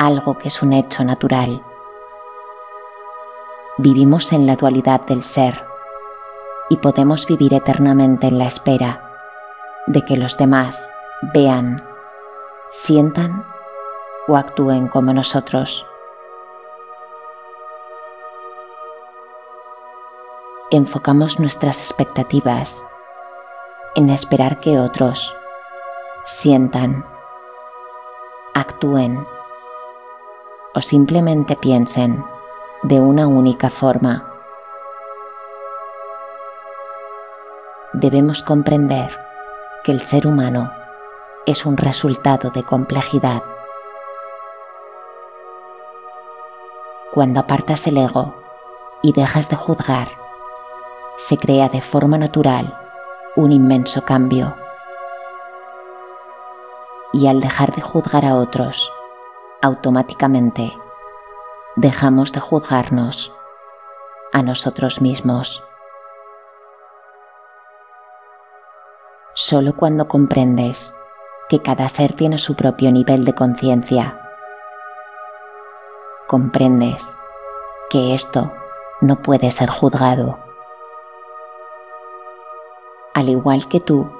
algo 0.00 0.38
que 0.38 0.48
es 0.48 0.60
un 0.60 0.72
hecho 0.72 1.04
natural? 1.04 1.62
Vivimos 3.76 4.32
en 4.32 4.48
la 4.48 4.56
dualidad 4.56 5.02
del 5.02 5.22
ser 5.22 5.67
y 6.70 6.76
podemos 6.76 7.26
vivir 7.26 7.54
eternamente 7.54 8.26
en 8.26 8.38
la 8.38 8.46
espera 8.46 9.02
de 9.86 10.04
que 10.04 10.16
los 10.16 10.36
demás 10.36 10.94
vean, 11.34 11.82
sientan 12.68 13.44
o 14.26 14.36
actúen 14.36 14.88
como 14.88 15.12
nosotros. 15.12 15.86
enfocamos 20.70 21.40
nuestras 21.40 21.80
expectativas 21.80 22.86
en 23.94 24.10
esperar 24.10 24.60
que 24.60 24.78
otros 24.78 25.34
sientan, 26.26 27.06
actúen 28.54 29.26
o 30.74 30.80
simplemente 30.82 31.56
piensen 31.56 32.22
de 32.82 33.00
una 33.00 33.26
única 33.26 33.70
forma. 33.70 34.27
Debemos 38.00 38.44
comprender 38.44 39.10
que 39.82 39.90
el 39.90 40.00
ser 40.02 40.28
humano 40.28 40.70
es 41.46 41.66
un 41.66 41.76
resultado 41.76 42.50
de 42.50 42.62
complejidad. 42.62 43.42
Cuando 47.10 47.40
apartas 47.40 47.88
el 47.88 47.96
ego 47.96 48.36
y 49.02 49.12
dejas 49.14 49.48
de 49.48 49.56
juzgar, 49.56 50.10
se 51.16 51.38
crea 51.38 51.68
de 51.68 51.80
forma 51.80 52.18
natural 52.18 52.78
un 53.34 53.50
inmenso 53.50 54.04
cambio. 54.04 54.54
Y 57.12 57.26
al 57.26 57.40
dejar 57.40 57.74
de 57.74 57.82
juzgar 57.82 58.24
a 58.24 58.36
otros, 58.36 58.92
automáticamente 59.60 60.72
dejamos 61.74 62.30
de 62.30 62.38
juzgarnos 62.38 63.32
a 64.32 64.42
nosotros 64.42 65.00
mismos. 65.00 65.64
Solo 69.40 69.72
cuando 69.76 70.08
comprendes 70.08 70.92
que 71.48 71.62
cada 71.62 71.88
ser 71.88 72.14
tiene 72.14 72.38
su 72.38 72.56
propio 72.56 72.90
nivel 72.90 73.24
de 73.24 73.36
conciencia, 73.36 74.20
comprendes 76.26 77.16
que 77.88 78.14
esto 78.14 78.52
no 79.00 79.22
puede 79.22 79.52
ser 79.52 79.70
juzgado 79.70 80.40
al 83.14 83.28
igual 83.28 83.68
que 83.68 83.78
tú, 83.78 84.10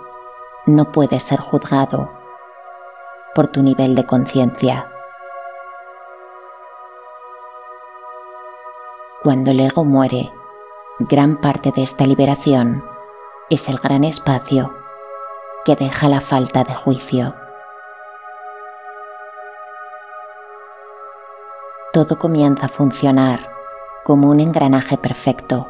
no 0.67 0.93
puedes 0.93 1.25
ser 1.25 1.41
juzgado 1.41 2.13
por 3.35 3.49
tu 3.49 3.61
nivel 3.61 3.97
de 3.97 4.07
conciencia. 4.07 4.89
Cuando 9.25 9.51
el 9.51 9.59
ego 9.59 9.85
muere, 9.85 10.33
gran 11.01 11.41
parte 11.41 11.73
de 11.73 11.83
esta 11.83 12.07
liberación 12.07 12.85
es 13.51 13.69
el 13.69 13.79
gran 13.79 14.05
espacio 14.05 14.78
que 15.69 15.77
deja 15.77 16.09
la 16.09 16.21
falta 16.21 16.65
de 16.65 16.75
juicio. 16.75 17.35
Todo 21.93 22.19
comienza 22.19 22.65
a 22.65 22.69
funcionar 22.71 23.51
como 24.03 24.31
un 24.31 24.41
engranaje 24.41 24.97
perfecto 24.97 25.69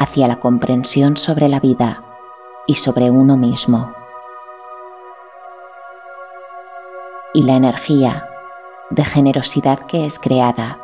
hacia 0.00 0.26
la 0.26 0.40
comprensión 0.40 1.16
sobre 1.16 1.48
la 1.48 1.60
vida 1.60 2.02
y 2.66 2.74
sobre 2.74 3.12
uno 3.12 3.36
mismo. 3.36 3.94
Y 7.32 7.44
la 7.44 7.54
energía 7.54 8.28
de 8.90 9.04
generosidad 9.04 9.86
que 9.86 10.06
es 10.06 10.18
creada 10.18 10.76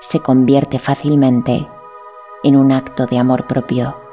se 0.00 0.18
convierte 0.18 0.80
fácilmente 0.80 1.68
en 2.42 2.56
un 2.56 2.72
acto 2.72 3.06
de 3.06 3.20
amor 3.20 3.46
propio. 3.46 4.05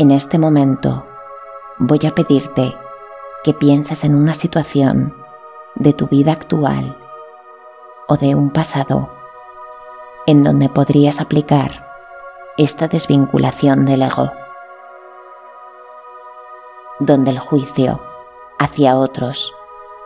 En 0.00 0.10
este 0.12 0.38
momento 0.38 1.04
voy 1.76 2.00
a 2.06 2.14
pedirte 2.14 2.74
que 3.44 3.52
pienses 3.52 4.02
en 4.02 4.14
una 4.14 4.32
situación 4.32 5.14
de 5.74 5.92
tu 5.92 6.06
vida 6.06 6.32
actual 6.32 6.96
o 8.08 8.16
de 8.16 8.34
un 8.34 8.48
pasado 8.48 9.10
en 10.24 10.42
donde 10.42 10.70
podrías 10.70 11.20
aplicar 11.20 11.86
esta 12.56 12.88
desvinculación 12.88 13.84
del 13.84 14.00
ego, 14.00 14.32
donde 16.98 17.32
el 17.32 17.38
juicio 17.38 18.00
hacia 18.58 18.96
otros 18.96 19.54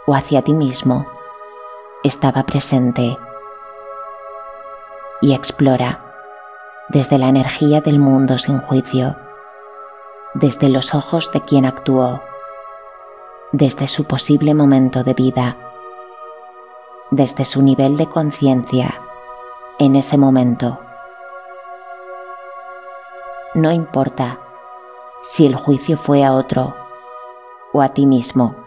o 0.09 0.17
hacia 0.17 0.43
ti 0.43 0.55
mismo 0.55 1.07
estaba 2.03 2.43
presente 2.43 3.17
y 5.23 5.35
explora 5.35 6.05
desde 6.89 7.17
la 7.17 7.29
energía 7.29 7.81
del 7.81 8.01
mundo 8.01 8.39
sin 8.39 8.59
juicio, 8.59 9.15
desde 10.35 10.69
los 10.69 10.95
ojos 10.95 11.31
de 11.33 11.41
quien 11.41 11.65
actuó, 11.65 12.21
desde 13.53 13.87
su 13.87 14.05
posible 14.05 14.53
momento 14.53 15.05
de 15.05 15.15
vida, 15.15 15.57
desde 17.11 17.45
su 17.45 17.63
nivel 17.63 17.97
de 17.97 18.09
conciencia 18.09 19.01
en 19.79 19.95
ese 19.95 20.19
momento. 20.19 20.81
No 23.55 23.71
importa 23.71 24.41
si 25.23 25.47
el 25.47 25.55
juicio 25.55 25.97
fue 25.97 26.25
a 26.25 26.33
otro 26.33 26.75
o 27.73 27.81
a 27.81 27.91
ti 27.91 28.05
mismo. 28.05 28.64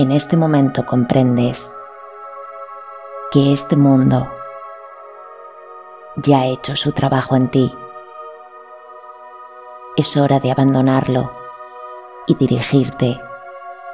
En 0.00 0.12
este 0.12 0.38
momento 0.38 0.86
comprendes 0.86 1.74
que 3.30 3.52
este 3.52 3.76
mundo 3.76 4.32
ya 6.16 6.38
ha 6.38 6.46
hecho 6.46 6.74
su 6.74 6.92
trabajo 6.92 7.36
en 7.36 7.50
ti. 7.50 7.76
Es 9.98 10.16
hora 10.16 10.40
de 10.40 10.52
abandonarlo 10.52 11.30
y 12.26 12.34
dirigirte 12.34 13.20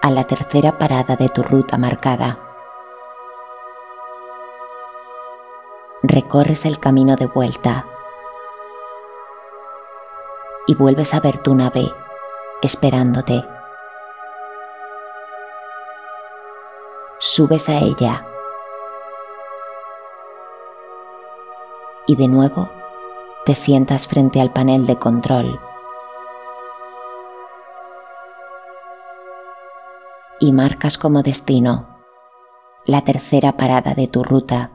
a 0.01 0.13
la 0.13 0.23
tercera 0.23 0.79
parada 0.79 1.17
de 1.17 1.29
tu 1.29 1.43
ruta 1.43 1.77
marcada. 1.77 2.39
Recorres 6.05 6.67
el 6.67 6.79
camino 6.79 7.17
de 7.17 7.27
vuelta 7.27 7.85
y 10.69 10.77
vuelves 10.77 11.15
a 11.15 11.19
ver 11.19 11.39
tu 11.39 11.53
nave 11.57 11.93
esperándote. 12.63 13.56
Subes 17.29 17.69
a 17.69 17.79
ella 17.79 18.25
y 22.07 22.15
de 22.15 22.29
nuevo 22.29 22.71
te 23.45 23.57
sientas 23.57 24.07
frente 24.07 24.41
al 24.41 24.53
panel 24.53 24.87
de 24.87 24.97
control. 24.97 25.61
Y 30.39 30.53
marcas 30.53 30.99
como 30.99 31.25
destino 31.25 31.99
la 32.87 33.03
tercera 33.03 33.57
parada 33.57 33.95
de 33.95 34.07
tu 34.07 34.23
ruta. 34.23 34.71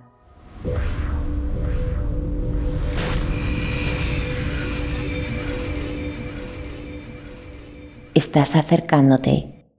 Estás 8.14 8.58
acercándote 8.58 9.72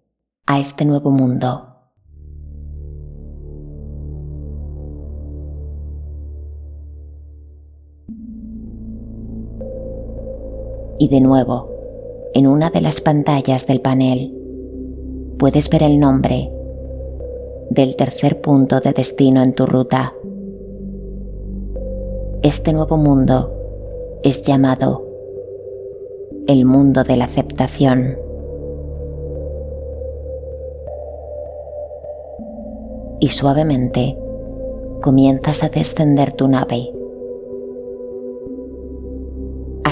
a 0.47 0.59
este 0.59 0.87
nuevo 0.87 1.11
mundo. 1.11 1.72
Y 11.03 11.09
de 11.09 11.21
nuevo, 11.21 11.69
en 12.33 12.47
una 12.47 12.71
de 12.71 12.81
las 12.81 13.01
pantallas 13.01 13.67
del 13.67 13.81
panel, 13.81 14.33
puedes 15.37 15.69
ver 15.69 15.83
el 15.83 15.99
nombre 15.99 16.49
del 17.71 17.97
tercer 17.97 18.41
punto 18.41 18.79
de 18.79 18.93
destino 18.93 19.43
en 19.43 19.53
tu 19.53 19.67
ruta. 19.67 20.15
Este 22.45 22.73
nuevo 22.73 22.99
mundo 22.99 23.53
es 24.23 24.43
llamado 24.43 25.05
el 26.47 26.65
mundo 26.67 27.03
de 27.03 27.17
la 27.17 27.25
aceptación. 27.25 28.17
Y 33.19 33.29
suavemente 33.31 34.17
comienzas 35.01 35.65
a 35.65 35.69
descender 35.69 36.31
tu 36.35 36.47
nave 36.47 36.93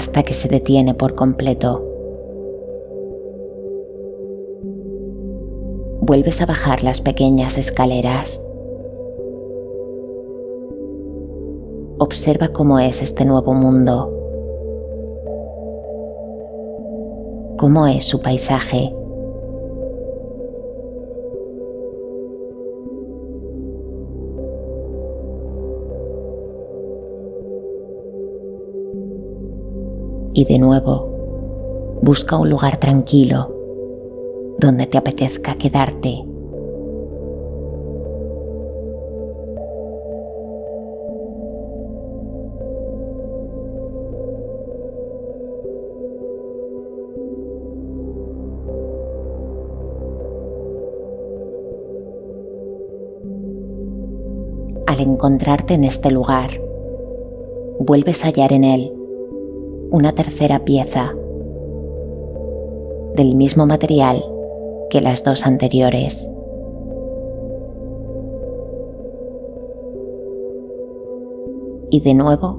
hasta 0.01 0.23
que 0.23 0.33
se 0.33 0.47
detiene 0.47 0.95
por 0.95 1.13
completo. 1.13 1.79
Vuelves 6.01 6.41
a 6.41 6.47
bajar 6.47 6.83
las 6.83 7.01
pequeñas 7.01 7.59
escaleras. 7.59 8.43
Observa 11.99 12.47
cómo 12.47 12.79
es 12.79 13.03
este 13.03 13.25
nuevo 13.25 13.53
mundo. 13.53 14.11
Cómo 17.59 17.85
es 17.85 18.03
su 18.03 18.21
paisaje. 18.21 18.95
Y 30.33 30.45
de 30.45 30.59
nuevo 30.59 31.99
busca 32.01 32.37
un 32.37 32.49
lugar 32.49 32.77
tranquilo 32.77 33.55
donde 34.59 34.85
te 34.85 34.97
apetezca 34.97 35.55
quedarte. 35.55 36.23
Al 54.85 54.99
encontrarte 54.99 55.73
en 55.73 55.85
este 55.85 56.11
lugar, 56.11 56.49
vuelves 57.79 58.23
a 58.23 58.27
hallar 58.27 58.53
en 58.53 58.63
él 58.63 59.00
una 59.91 60.13
tercera 60.13 60.63
pieza 60.63 61.13
del 63.15 63.35
mismo 63.35 63.65
material 63.65 64.23
que 64.89 65.01
las 65.01 65.23
dos 65.23 65.45
anteriores. 65.45 66.31
Y 71.89 71.99
de 71.99 72.13
nuevo 72.13 72.57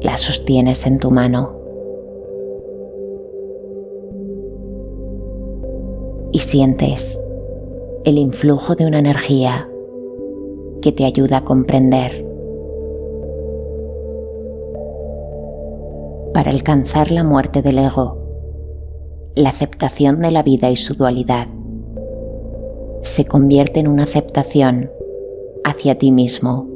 la 0.00 0.16
sostienes 0.16 0.86
en 0.86 0.98
tu 0.98 1.10
mano. 1.10 1.54
Y 6.32 6.38
sientes 6.38 7.20
el 8.04 8.16
influjo 8.16 8.74
de 8.74 8.86
una 8.86 9.00
energía 9.00 9.68
que 10.80 10.92
te 10.92 11.04
ayuda 11.04 11.38
a 11.38 11.44
comprender 11.44 12.27
para 16.38 16.52
alcanzar 16.52 17.10
la 17.10 17.24
muerte 17.24 17.62
del 17.62 17.80
ego, 17.80 18.16
la 19.34 19.48
aceptación 19.48 20.20
de 20.20 20.30
la 20.30 20.44
vida 20.44 20.70
y 20.70 20.76
su 20.76 20.94
dualidad. 20.94 21.48
Se 23.02 23.24
convierte 23.24 23.80
en 23.80 23.88
una 23.88 24.04
aceptación 24.04 24.88
hacia 25.64 25.98
ti 25.98 26.12
mismo. 26.12 26.68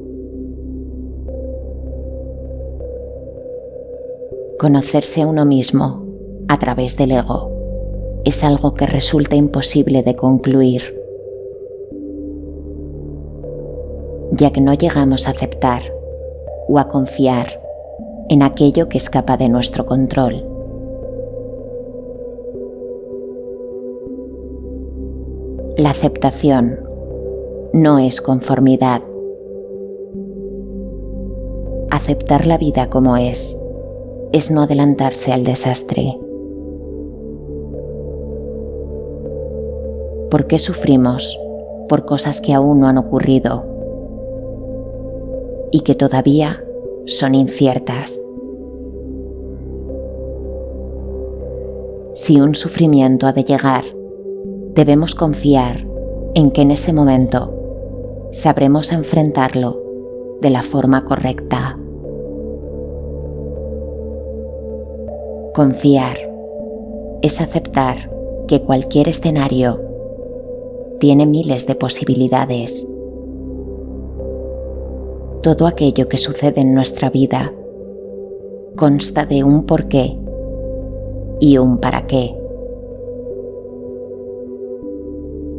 Conocerse 4.59 5.23
a 5.23 5.29
uno 5.29 5.45
mismo 5.45 6.09
a 6.49 6.59
través 6.59 6.97
del 6.97 7.13
ego 7.13 7.49
es 8.25 8.43
algo 8.43 8.75
que 8.75 8.89
resulta 8.89 9.37
imposible 9.37 10.03
de 10.03 10.17
concluir, 10.17 10.83
ya 14.33 14.51
que 14.51 14.61
no 14.61 14.75
llegamos 14.75 15.29
a 15.29 15.31
aceptar 15.31 15.83
o 16.67 16.81
a 16.81 16.89
confiar 16.89 17.62
en 18.33 18.43
aquello 18.43 18.89
que 18.89 18.97
escapa 18.97 19.37
de 19.37 19.51
nuestro 19.51 19.85
control. 19.85 20.43
La 25.77 25.91
aceptación 25.91 26.81
no 27.75 27.99
es 27.99 28.23
conformidad. 28.23 29.03
Aceptar 31.91 32.47
la 32.47 32.57
vida 32.57 32.89
como 32.89 33.19
es 33.19 33.59
es 34.33 34.51
no 34.51 34.63
adelantarse 34.63 35.31
al 35.31 35.45
desastre. 35.45 36.19
¿Por 40.31 40.47
qué 40.47 40.59
sufrimos 40.59 41.39
por 41.87 42.07
cosas 42.07 42.41
que 42.41 42.55
aún 42.55 42.81
no 42.81 42.87
han 42.87 42.97
ocurrido 42.97 43.67
y 45.71 45.81
que 45.81 45.95
todavía 45.95 46.65
son 47.07 47.35
inciertas. 47.35 48.23
Si 52.15 52.41
un 52.41 52.55
sufrimiento 52.55 53.27
ha 53.27 53.33
de 53.33 53.45
llegar, 53.45 53.85
debemos 54.75 55.15
confiar 55.15 55.87
en 56.35 56.51
que 56.51 56.63
en 56.63 56.71
ese 56.71 56.93
momento 56.93 57.53
sabremos 58.33 58.93
enfrentarlo 58.93 59.81
de 60.41 60.51
la 60.51 60.63
forma 60.63 61.05
correcta. 61.05 61.79
Confiar 65.55 66.17
es 67.23 67.41
aceptar 67.41 68.11
que 68.49 68.63
cualquier 68.63 69.09
escenario 69.09 69.81
tiene 70.99 71.27
miles 71.27 71.67
de 71.67 71.75
posibilidades 71.75 72.87
todo 75.43 75.67
aquello 75.67 76.09
que 76.09 76.19
sucede 76.19 76.61
en 76.61 76.73
nuestra 76.73 77.11
vida 77.11 77.53
consta 78.77 79.27
de 79.27 79.43
un 79.43 79.67
porqué 79.67 80.17
y 81.41 81.59
un 81.59 81.79
para 81.79 82.07
qué. 82.07 82.33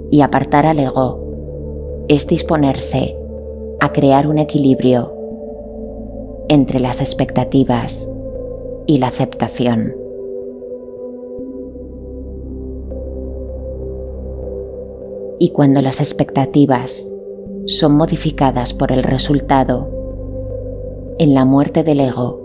Y 0.10 0.22
apartar 0.22 0.66
al 0.66 0.80
ego 0.80 2.06
es 2.08 2.28
disponerse 2.28 3.18
a 3.82 3.92
crear 3.92 4.26
un 4.26 4.38
equilibrio 4.38 5.14
entre 6.48 6.80
las 6.80 7.02
expectativas 7.02 8.10
y 8.86 9.00
la 9.00 9.08
aceptación. 9.08 9.96
Y 15.40 15.50
cuando 15.50 15.82
las 15.82 16.00
expectativas 16.00 17.13
son 17.66 17.96
modificadas 17.96 18.74
por 18.74 18.92
el 18.92 19.04
resultado, 19.04 19.90
en 21.18 21.34
la 21.34 21.46
muerte 21.46 21.84
del 21.84 22.02
ego, 22.02 22.42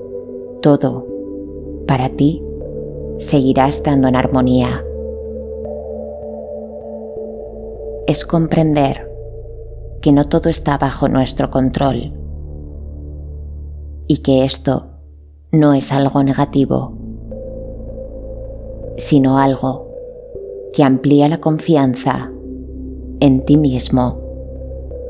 todo, 0.62 1.06
para 1.86 2.10
ti, 2.10 2.42
seguirá 3.16 3.66
estando 3.68 4.08
en 4.08 4.16
armonía. 4.16 4.84
Es 8.06 8.24
comprender 8.24 9.10
que 10.00 10.12
no 10.12 10.28
todo 10.28 10.48
está 10.48 10.78
bajo 10.78 11.08
nuestro 11.08 11.50
control 11.50 12.12
y 14.06 14.18
que 14.18 14.44
esto 14.44 14.86
no 15.50 15.74
es 15.74 15.90
algo 15.92 16.22
negativo, 16.22 16.96
sino 18.96 19.38
algo 19.38 19.88
que 20.72 20.84
amplía 20.84 21.28
la 21.28 21.40
confianza 21.40 22.30
en 23.20 23.44
ti 23.44 23.56
mismo 23.56 24.27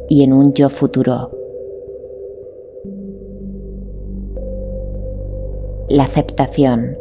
y 0.09 0.25
en 0.25 0.33
un 0.33 0.55
yo 0.55 0.71
futuro. 0.71 1.31
La 5.89 6.05
aceptación 6.05 6.99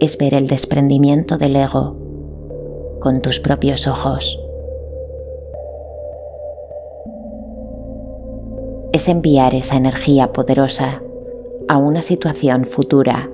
es 0.00 0.18
ver 0.18 0.34
el 0.34 0.46
desprendimiento 0.46 1.38
del 1.38 1.56
ego 1.56 1.96
con 3.00 3.22
tus 3.22 3.40
propios 3.40 3.86
ojos. 3.86 4.40
Es 8.92 9.08
enviar 9.08 9.54
esa 9.54 9.76
energía 9.76 10.32
poderosa 10.32 11.02
a 11.68 11.78
una 11.78 12.02
situación 12.02 12.64
futura 12.64 13.30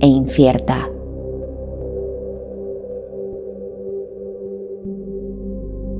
e 0.00 0.06
incierta. 0.06 0.88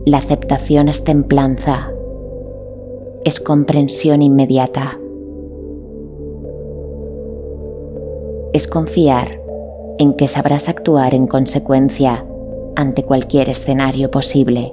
La 0.08 0.16
aceptación 0.16 0.88
es 0.88 1.04
templanza, 1.04 1.92
es 3.26 3.40
comprensión 3.40 4.22
inmediata. 4.22 4.98
Es 8.54 8.66
confiar 8.66 9.38
en 9.98 10.14
que 10.14 10.26
sabrás 10.26 10.70
actuar 10.70 11.12
en 11.12 11.26
consecuencia 11.26 12.24
ante 12.74 13.02
cualquier 13.02 13.50
escenario 13.50 14.10
posible. 14.10 14.72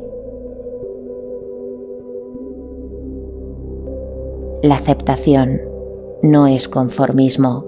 La 4.63 4.75
aceptación 4.75 5.59
no 6.21 6.47
es 6.47 6.69
conformismo. 6.69 7.65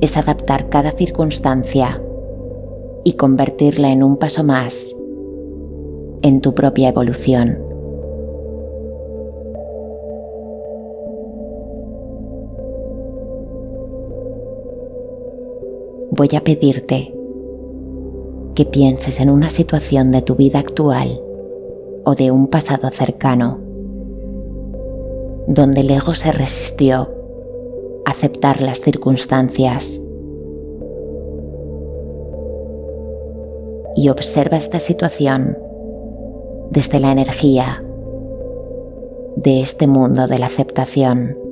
Es 0.00 0.16
adaptar 0.16 0.70
cada 0.70 0.92
circunstancia 0.92 2.02
y 3.04 3.12
convertirla 3.18 3.90
en 3.90 4.02
un 4.02 4.16
paso 4.16 4.44
más 4.44 4.93
en 6.24 6.40
tu 6.40 6.54
propia 6.54 6.88
evolución. 6.88 7.58
Voy 16.12 16.30
a 16.34 16.40
pedirte 16.42 17.14
que 18.54 18.64
pienses 18.64 19.20
en 19.20 19.28
una 19.28 19.50
situación 19.50 20.12
de 20.12 20.22
tu 20.22 20.34
vida 20.34 20.60
actual 20.60 21.20
o 22.04 22.14
de 22.14 22.30
un 22.30 22.46
pasado 22.46 22.88
cercano 22.88 23.60
donde 25.46 25.82
el 25.82 25.90
ego 25.90 26.14
se 26.14 26.32
resistió 26.32 27.12
a 28.06 28.12
aceptar 28.12 28.62
las 28.62 28.80
circunstancias. 28.80 30.00
Y 33.94 34.08
observa 34.08 34.56
esta 34.56 34.80
situación 34.80 35.58
desde 36.74 36.98
la 36.98 37.12
energía 37.12 37.84
de 39.36 39.60
este 39.60 39.86
mundo 39.86 40.26
de 40.26 40.40
la 40.40 40.46
aceptación. 40.46 41.43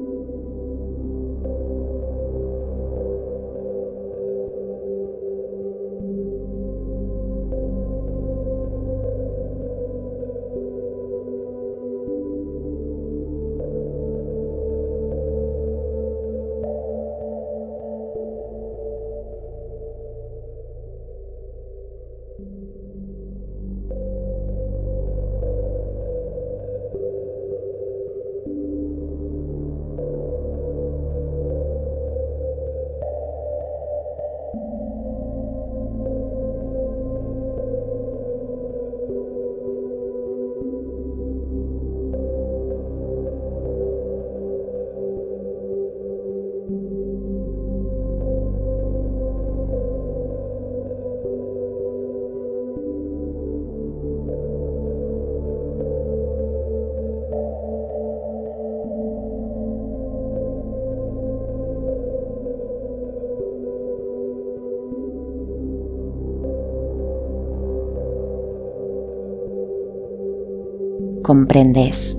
Comprendes 71.53 72.19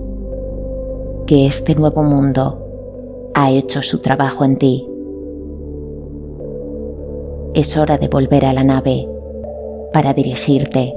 que 1.26 1.48
este 1.48 1.74
nuevo 1.74 2.04
mundo 2.04 3.32
ha 3.34 3.50
hecho 3.50 3.82
su 3.82 3.98
trabajo 3.98 4.46
en 4.46 4.58
ti. 4.60 4.88
Es 7.56 7.76
hora 7.76 7.98
de 7.98 8.10
volver 8.10 8.46
a 8.46 8.54
la 8.54 8.64
nave 8.64 9.10
para 9.92 10.14
dirigirte 10.14 10.94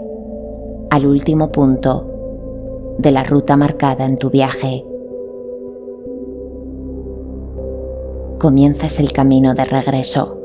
al 0.90 1.06
último 1.06 1.50
punto 1.50 2.94
de 2.98 3.10
la 3.10 3.24
ruta 3.24 3.56
marcada 3.56 4.04
en 4.04 4.18
tu 4.18 4.28
viaje. 4.28 4.84
Comienzas 8.38 9.00
el 9.00 9.12
camino 9.14 9.54
de 9.54 9.64
regreso. 9.64 10.36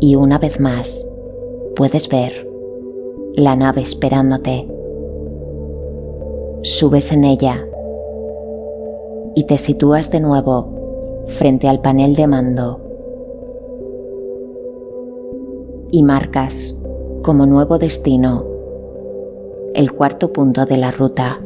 Y 0.00 0.16
una 0.16 0.38
vez 0.38 0.60
más 0.60 1.08
puedes 1.74 2.06
ver 2.10 2.51
la 3.34 3.56
nave 3.56 3.80
esperándote. 3.80 4.68
Subes 6.62 7.12
en 7.12 7.24
ella 7.24 7.66
y 9.34 9.44
te 9.44 9.56
sitúas 9.56 10.10
de 10.10 10.20
nuevo 10.20 11.24
frente 11.28 11.68
al 11.68 11.80
panel 11.80 12.14
de 12.14 12.26
mando 12.26 12.80
y 15.90 16.02
marcas 16.02 16.74
como 17.22 17.46
nuevo 17.46 17.78
destino 17.78 18.44
el 19.74 19.92
cuarto 19.92 20.32
punto 20.32 20.66
de 20.66 20.76
la 20.76 20.90
ruta. 20.90 21.40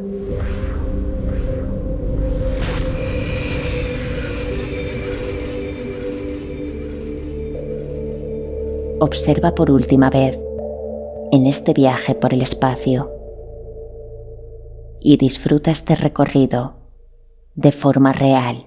Observa 8.99 9.55
por 9.55 9.71
última 9.71 10.09
vez 10.09 10.37
en 11.31 11.45
este 11.45 11.73
viaje 11.73 12.15
por 12.15 12.33
el 12.33 12.41
espacio 12.41 13.11
y 15.01 15.17
disfruta 15.17 15.71
este 15.71 15.95
recorrido 15.95 16.75
de 17.55 17.71
forma 17.71 18.13
real. 18.13 18.66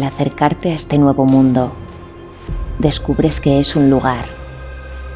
Al 0.00 0.08
acercarte 0.08 0.70
a 0.70 0.74
este 0.74 0.98
nuevo 0.98 1.26
mundo, 1.26 1.72
descubres 2.78 3.40
que 3.40 3.60
es 3.60 3.76
un 3.76 3.90
lugar 3.90 4.24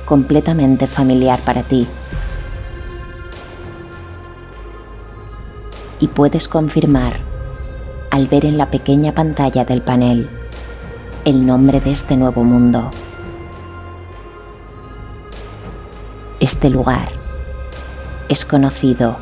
completamente 0.05 0.87
familiar 0.87 1.41
para 1.41 1.63
ti. 1.63 1.87
y 6.01 6.09
puedes 6.09 6.49
confirmar 6.49 7.15
al 8.11 8.27
ver 8.27 8.45
en 8.45 8.59
la 8.59 8.71
pequeña 8.71 9.13
pantalla 9.13 9.65
del 9.65 9.81
panel 9.81 10.29
el 11.25 11.47
nombre 11.47 11.81
de 11.81 11.93
este 11.93 12.15
nuevo 12.15 12.45
mundo. 12.45 12.91
Este 16.41 16.69
lugar 16.69 17.09
es 18.29 18.45
conocido 18.45 19.17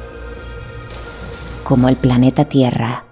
como 1.62 1.88
el 1.88 1.94
planeta 1.94 2.46
Tierra. 2.46 3.04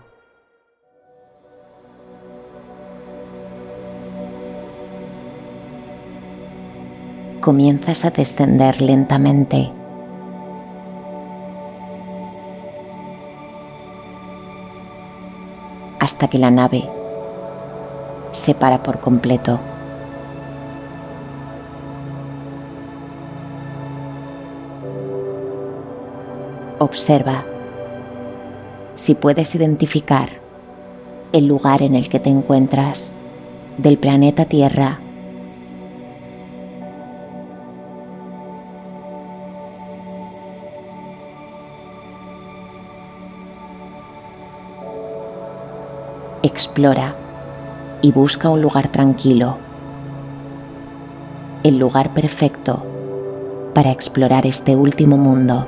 Comienzas 7.51 8.05
a 8.05 8.11
descender 8.13 8.81
lentamente. 8.81 9.73
hasta 15.99 16.29
que 16.29 16.39
la 16.39 16.53
nave 16.53 16.89
se 18.31 18.55
para 18.55 18.85
por 18.85 19.01
completo. 19.01 19.59
Observa 26.79 27.45
si 28.95 29.17
puedes 29.17 29.57
identificar 29.57 30.29
el 31.33 31.49
lugar 31.49 31.83
en 31.83 31.97
el 31.97 32.09
que 32.09 32.21
te 32.21 32.31
encuentras 32.31 33.13
del 33.77 33.99
planeta 33.99 34.45
Tierra. 34.45 35.01
Explora 46.43 47.15
y 48.01 48.13
busca 48.13 48.49
un 48.49 48.63
lugar 48.63 48.89
tranquilo, 48.89 49.59
el 51.63 51.77
lugar 51.77 52.15
perfecto 52.15 52.83
para 53.75 53.91
explorar 53.91 54.47
este 54.47 54.75
último 54.75 55.19
mundo. 55.19 55.67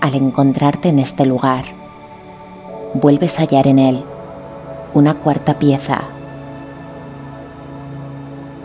Al 0.00 0.14
encontrarte 0.14 0.88
en 0.88 0.98
este 0.98 1.26
lugar, 1.26 1.66
vuelves 2.94 3.38
a 3.38 3.42
hallar 3.42 3.66
en 3.66 3.78
él 3.78 4.04
una 4.94 5.14
cuarta 5.18 5.58
pieza 5.58 5.99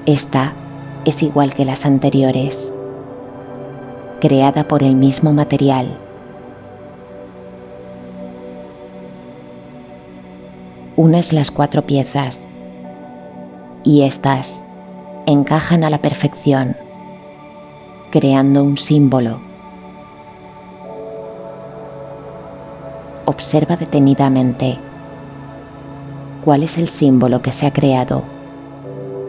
esta 0.05 0.53
es 1.03 1.23
igual 1.23 1.55
que 1.55 1.65
las 1.65 1.83
anteriores, 1.83 2.73
creada 4.21 4.67
por 4.67 4.83
el 4.83 4.95
mismo 4.95 5.33
material. 5.33 5.97
Unes 10.95 11.33
las 11.33 11.49
cuatro 11.49 11.87
piezas 11.87 12.39
y 13.83 14.03
estas 14.03 14.63
encajan 15.25 15.83
a 15.83 15.89
la 15.89 15.97
perfección, 15.97 16.75
creando 18.11 18.63
un 18.63 18.77
símbolo. 18.77 19.41
Observa 23.25 23.75
detenidamente 23.75 24.77
cuál 26.43 26.61
es 26.61 26.77
el 26.77 26.89
símbolo 26.89 27.41
que 27.41 27.51
se 27.51 27.65
ha 27.65 27.73
creado 27.73 28.34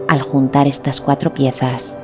al 0.08 0.22
juntar 0.22 0.66
estas 0.66 1.00
cuatro 1.00 1.34
piezas. 1.34 1.98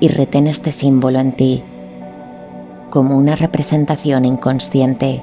Y 0.00 0.08
retén 0.08 0.46
este 0.46 0.72
símbolo 0.72 1.18
en 1.18 1.32
ti 1.32 1.62
como 2.90 3.16
una 3.16 3.36
representación 3.36 4.24
inconsciente 4.24 5.22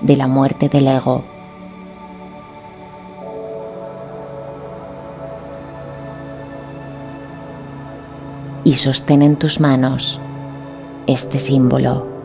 de 0.00 0.16
la 0.16 0.26
muerte 0.26 0.68
del 0.68 0.86
ego. 0.88 1.24
Y 8.64 8.74
sostén 8.74 9.22
en 9.22 9.36
tus 9.36 9.60
manos 9.60 10.20
este 11.06 11.38
símbolo. 11.38 12.15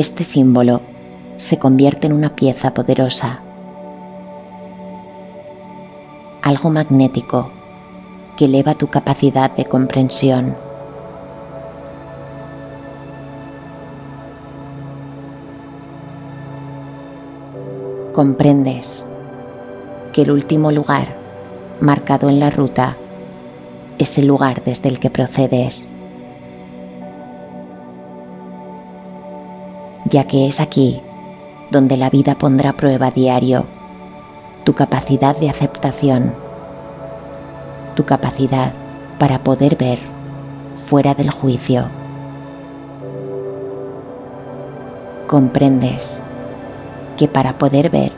Este 0.00 0.24
símbolo 0.24 0.80
se 1.36 1.58
convierte 1.58 2.06
en 2.06 2.14
una 2.14 2.34
pieza 2.34 2.72
poderosa, 2.72 3.40
algo 6.40 6.70
magnético 6.70 7.50
que 8.38 8.46
eleva 8.46 8.74
tu 8.76 8.88
capacidad 8.88 9.54
de 9.54 9.66
comprensión. 9.66 10.56
Comprendes 18.14 19.06
que 20.14 20.22
el 20.22 20.30
último 20.30 20.72
lugar 20.72 21.14
marcado 21.82 22.30
en 22.30 22.40
la 22.40 22.48
ruta 22.48 22.96
es 23.98 24.16
el 24.16 24.26
lugar 24.28 24.64
desde 24.64 24.88
el 24.88 24.98
que 24.98 25.10
procedes. 25.10 25.89
Ya 30.10 30.24
que 30.24 30.48
es 30.48 30.60
aquí 30.60 31.00
donde 31.70 31.96
la 31.96 32.10
vida 32.10 32.34
pondrá 32.34 32.72
prueba 32.72 33.10
diario. 33.10 33.64
Tu 34.64 34.74
capacidad 34.74 35.36
de 35.36 35.48
aceptación, 35.48 36.34
tu 37.94 38.04
capacidad 38.04 38.72
para 39.18 39.42
poder 39.42 39.76
ver 39.76 39.98
fuera 40.76 41.14
del 41.14 41.30
juicio. 41.30 41.88
Comprendes 45.28 46.20
que 47.16 47.28
para 47.28 47.56
poder 47.56 47.90
ver 47.90 48.12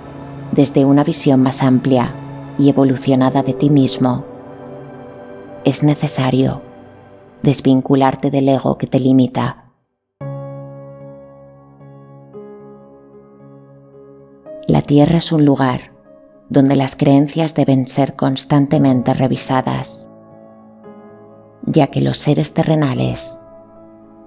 desde 0.52 0.84
una 0.84 1.04
visión 1.04 1.42
más 1.42 1.62
amplia 1.62 2.14
y 2.58 2.70
evolucionada 2.70 3.42
de 3.42 3.52
ti 3.52 3.68
mismo, 3.68 4.24
es 5.64 5.82
necesario 5.82 6.62
desvincularte 7.42 8.30
del 8.30 8.48
ego 8.48 8.78
que 8.78 8.86
te 8.86 8.98
limita 8.98 9.61
La 14.72 14.80
Tierra 14.80 15.18
es 15.18 15.32
un 15.32 15.44
lugar 15.44 15.92
donde 16.48 16.76
las 16.76 16.96
creencias 16.96 17.54
deben 17.54 17.86
ser 17.86 18.16
constantemente 18.16 19.12
revisadas, 19.12 20.08
ya 21.66 21.88
que 21.88 22.00
los 22.00 22.16
seres 22.16 22.54
terrenales 22.54 23.38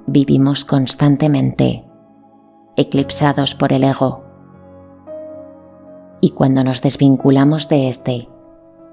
vivimos 0.05 0.63
constantemente 0.63 1.83
eclipsados 2.75 3.55
por 3.55 3.73
el 3.73 3.85
ego. 3.85 4.23
Y 6.21 6.29
cuando 6.29 6.63
nos 6.63 6.83
desvinculamos 6.83 7.67
de 7.67 7.89
este, 7.89 8.29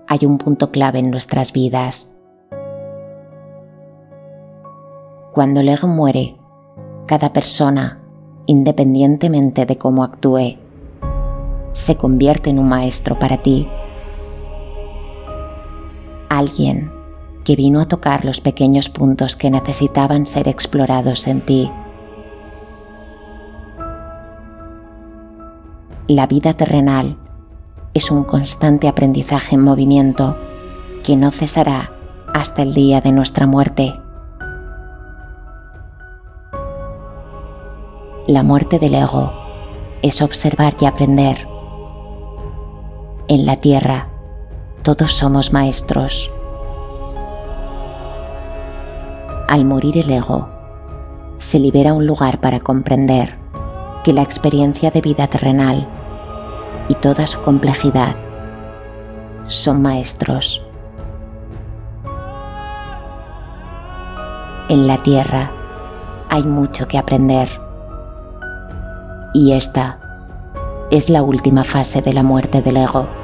hay 0.08 0.20
un 0.24 0.38
punto 0.38 0.70
clave 0.70 1.00
en 1.00 1.10
nuestras 1.10 1.52
vidas. 1.52 2.14
Cuando 5.34 5.60
el 5.60 5.68
ego 5.68 5.86
muere, 5.86 6.34
cada 7.04 7.34
persona, 7.34 8.00
independientemente 8.46 9.66
de 9.66 9.76
cómo 9.76 10.02
actúe, 10.02 10.61
se 11.72 11.96
convierte 11.96 12.50
en 12.50 12.58
un 12.58 12.68
maestro 12.68 13.18
para 13.18 13.38
ti. 13.38 13.68
Alguien 16.28 16.90
que 17.44 17.56
vino 17.56 17.80
a 17.80 17.88
tocar 17.88 18.24
los 18.24 18.40
pequeños 18.40 18.88
puntos 18.88 19.36
que 19.36 19.50
necesitaban 19.50 20.26
ser 20.26 20.48
explorados 20.48 21.26
en 21.26 21.44
ti. 21.44 21.70
La 26.08 26.26
vida 26.26 26.54
terrenal 26.54 27.16
es 27.94 28.10
un 28.10 28.24
constante 28.24 28.88
aprendizaje 28.88 29.54
en 29.54 29.62
movimiento 29.62 30.36
que 31.04 31.16
no 31.16 31.30
cesará 31.30 31.92
hasta 32.34 32.62
el 32.62 32.74
día 32.74 33.00
de 33.00 33.12
nuestra 33.12 33.46
muerte. 33.46 33.94
La 38.28 38.42
muerte 38.42 38.78
del 38.78 38.94
ego 38.94 39.32
es 40.02 40.22
observar 40.22 40.74
y 40.80 40.86
aprender 40.86 41.51
en 43.34 43.46
la 43.46 43.56
tierra 43.56 44.08
todos 44.82 45.12
somos 45.12 45.54
maestros. 45.54 46.30
Al 49.48 49.64
morir 49.64 49.96
el 49.96 50.10
ego, 50.10 50.50
se 51.38 51.58
libera 51.58 51.94
un 51.94 52.06
lugar 52.06 52.40
para 52.40 52.60
comprender 52.60 53.38
que 54.04 54.12
la 54.12 54.20
experiencia 54.20 54.90
de 54.90 55.00
vida 55.00 55.28
terrenal 55.28 55.88
y 56.90 56.94
toda 56.94 57.26
su 57.26 57.40
complejidad 57.40 58.16
son 59.46 59.80
maestros. 59.80 60.62
En 64.68 64.86
la 64.86 64.98
Tierra 65.02 65.50
hay 66.28 66.42
mucho 66.42 66.86
que 66.86 66.98
aprender. 66.98 67.48
Y 69.32 69.52
esta 69.52 69.98
es 70.90 71.08
la 71.08 71.22
última 71.22 71.64
fase 71.64 72.02
de 72.02 72.12
la 72.12 72.22
muerte 72.22 72.60
del 72.60 72.76
ego. 72.76 73.21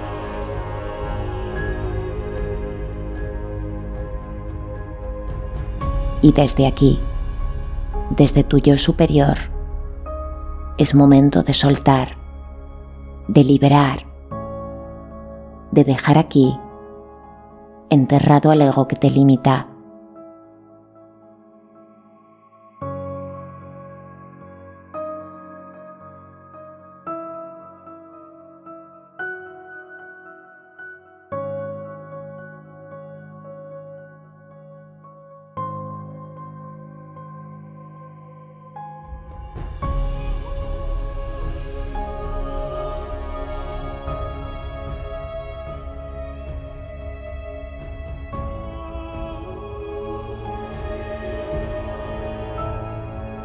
Y 6.21 6.33
desde 6.33 6.67
aquí, 6.67 7.01
desde 8.11 8.45
tu 8.45 8.59
yo 8.59 8.77
superior, 8.77 9.37
es 10.77 10.95
momento 10.95 11.43
de 11.43 11.55
soltar, 11.55 12.17
de 13.29 13.45
liberar, 13.45 14.07
de 15.71 15.85
dejar 15.85 16.19
aquí, 16.19 16.59
enterrado 17.91 18.51
al 18.51 18.63
ego 18.63 18.89
que 18.89 18.97
te 18.97 19.11
limita 19.11 19.69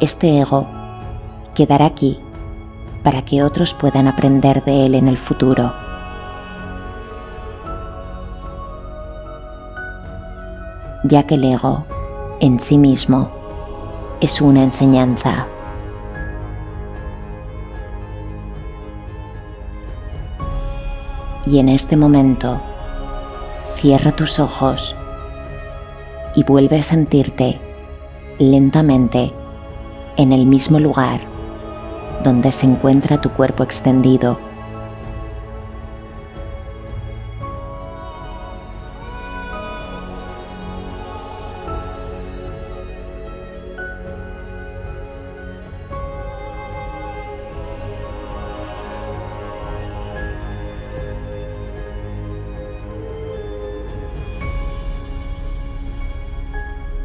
este 0.04 0.38
ego 0.38 0.66
quedará 1.54 1.86
aquí 1.86 2.20
para 3.02 3.24
que 3.24 3.42
otros 3.42 3.72
puedan 3.72 4.06
aprender 4.06 4.62
de 4.64 4.84
él 4.84 4.94
en 4.94 5.08
el 5.08 5.16
futuro. 5.16 5.72
Ya 11.04 11.22
que 11.22 11.34
el 11.34 11.44
ego, 11.44 11.84
en 12.40 12.60
sí 12.60 12.76
mismo, 12.76 13.30
es 14.20 14.40
una 14.40 14.62
enseñanza. 14.62 15.46
Y 21.46 21.58
en 21.58 21.68
este 21.68 21.96
momento, 21.96 22.60
cierra 23.76 24.12
tus 24.12 24.38
ojos 24.38 24.94
y 26.34 26.44
vuelve 26.44 26.78
a 26.78 26.82
sentirte 26.82 27.60
lentamente 28.38 29.32
en 30.16 30.32
el 30.32 30.46
mismo 30.46 30.78
lugar 30.78 31.20
donde 32.24 32.50
se 32.52 32.66
encuentra 32.66 33.20
tu 33.20 33.30
cuerpo 33.30 33.62
extendido. 33.62 34.38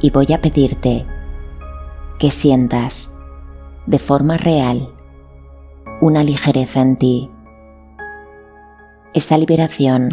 Y 0.02 0.12
voy 0.12 0.32
a 0.32 0.40
pedirte 0.40 1.06
que 2.20 2.32
sientas 2.32 3.10
de 3.86 3.98
forma 3.98 4.36
real 4.36 4.94
una 6.02 6.22
ligereza 6.22 6.82
en 6.82 6.98
ti, 6.98 7.32
esa 9.14 9.38
liberación 9.38 10.12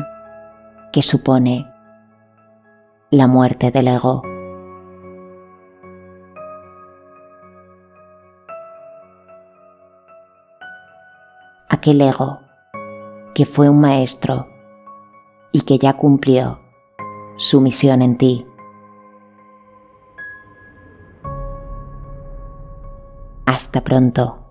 que 0.93 1.03
supone 1.03 1.67
la 3.11 3.27
muerte 3.27 3.73
del 3.73 3.89
ego. 3.89 4.23
Aquel 11.69 12.01
ego 12.01 12.41
que 13.35 13.47
fue 13.47 13.69
un 13.69 13.81
maestro 13.81 14.47
y 15.51 15.63
que 15.63 15.79
ya 15.79 15.95
cumplió 15.95 16.61
su 17.37 17.61
misión 17.61 18.01
en 18.01 18.17
ti. 18.17 18.47
Hasta 23.57 23.81
pronto. 23.81 24.45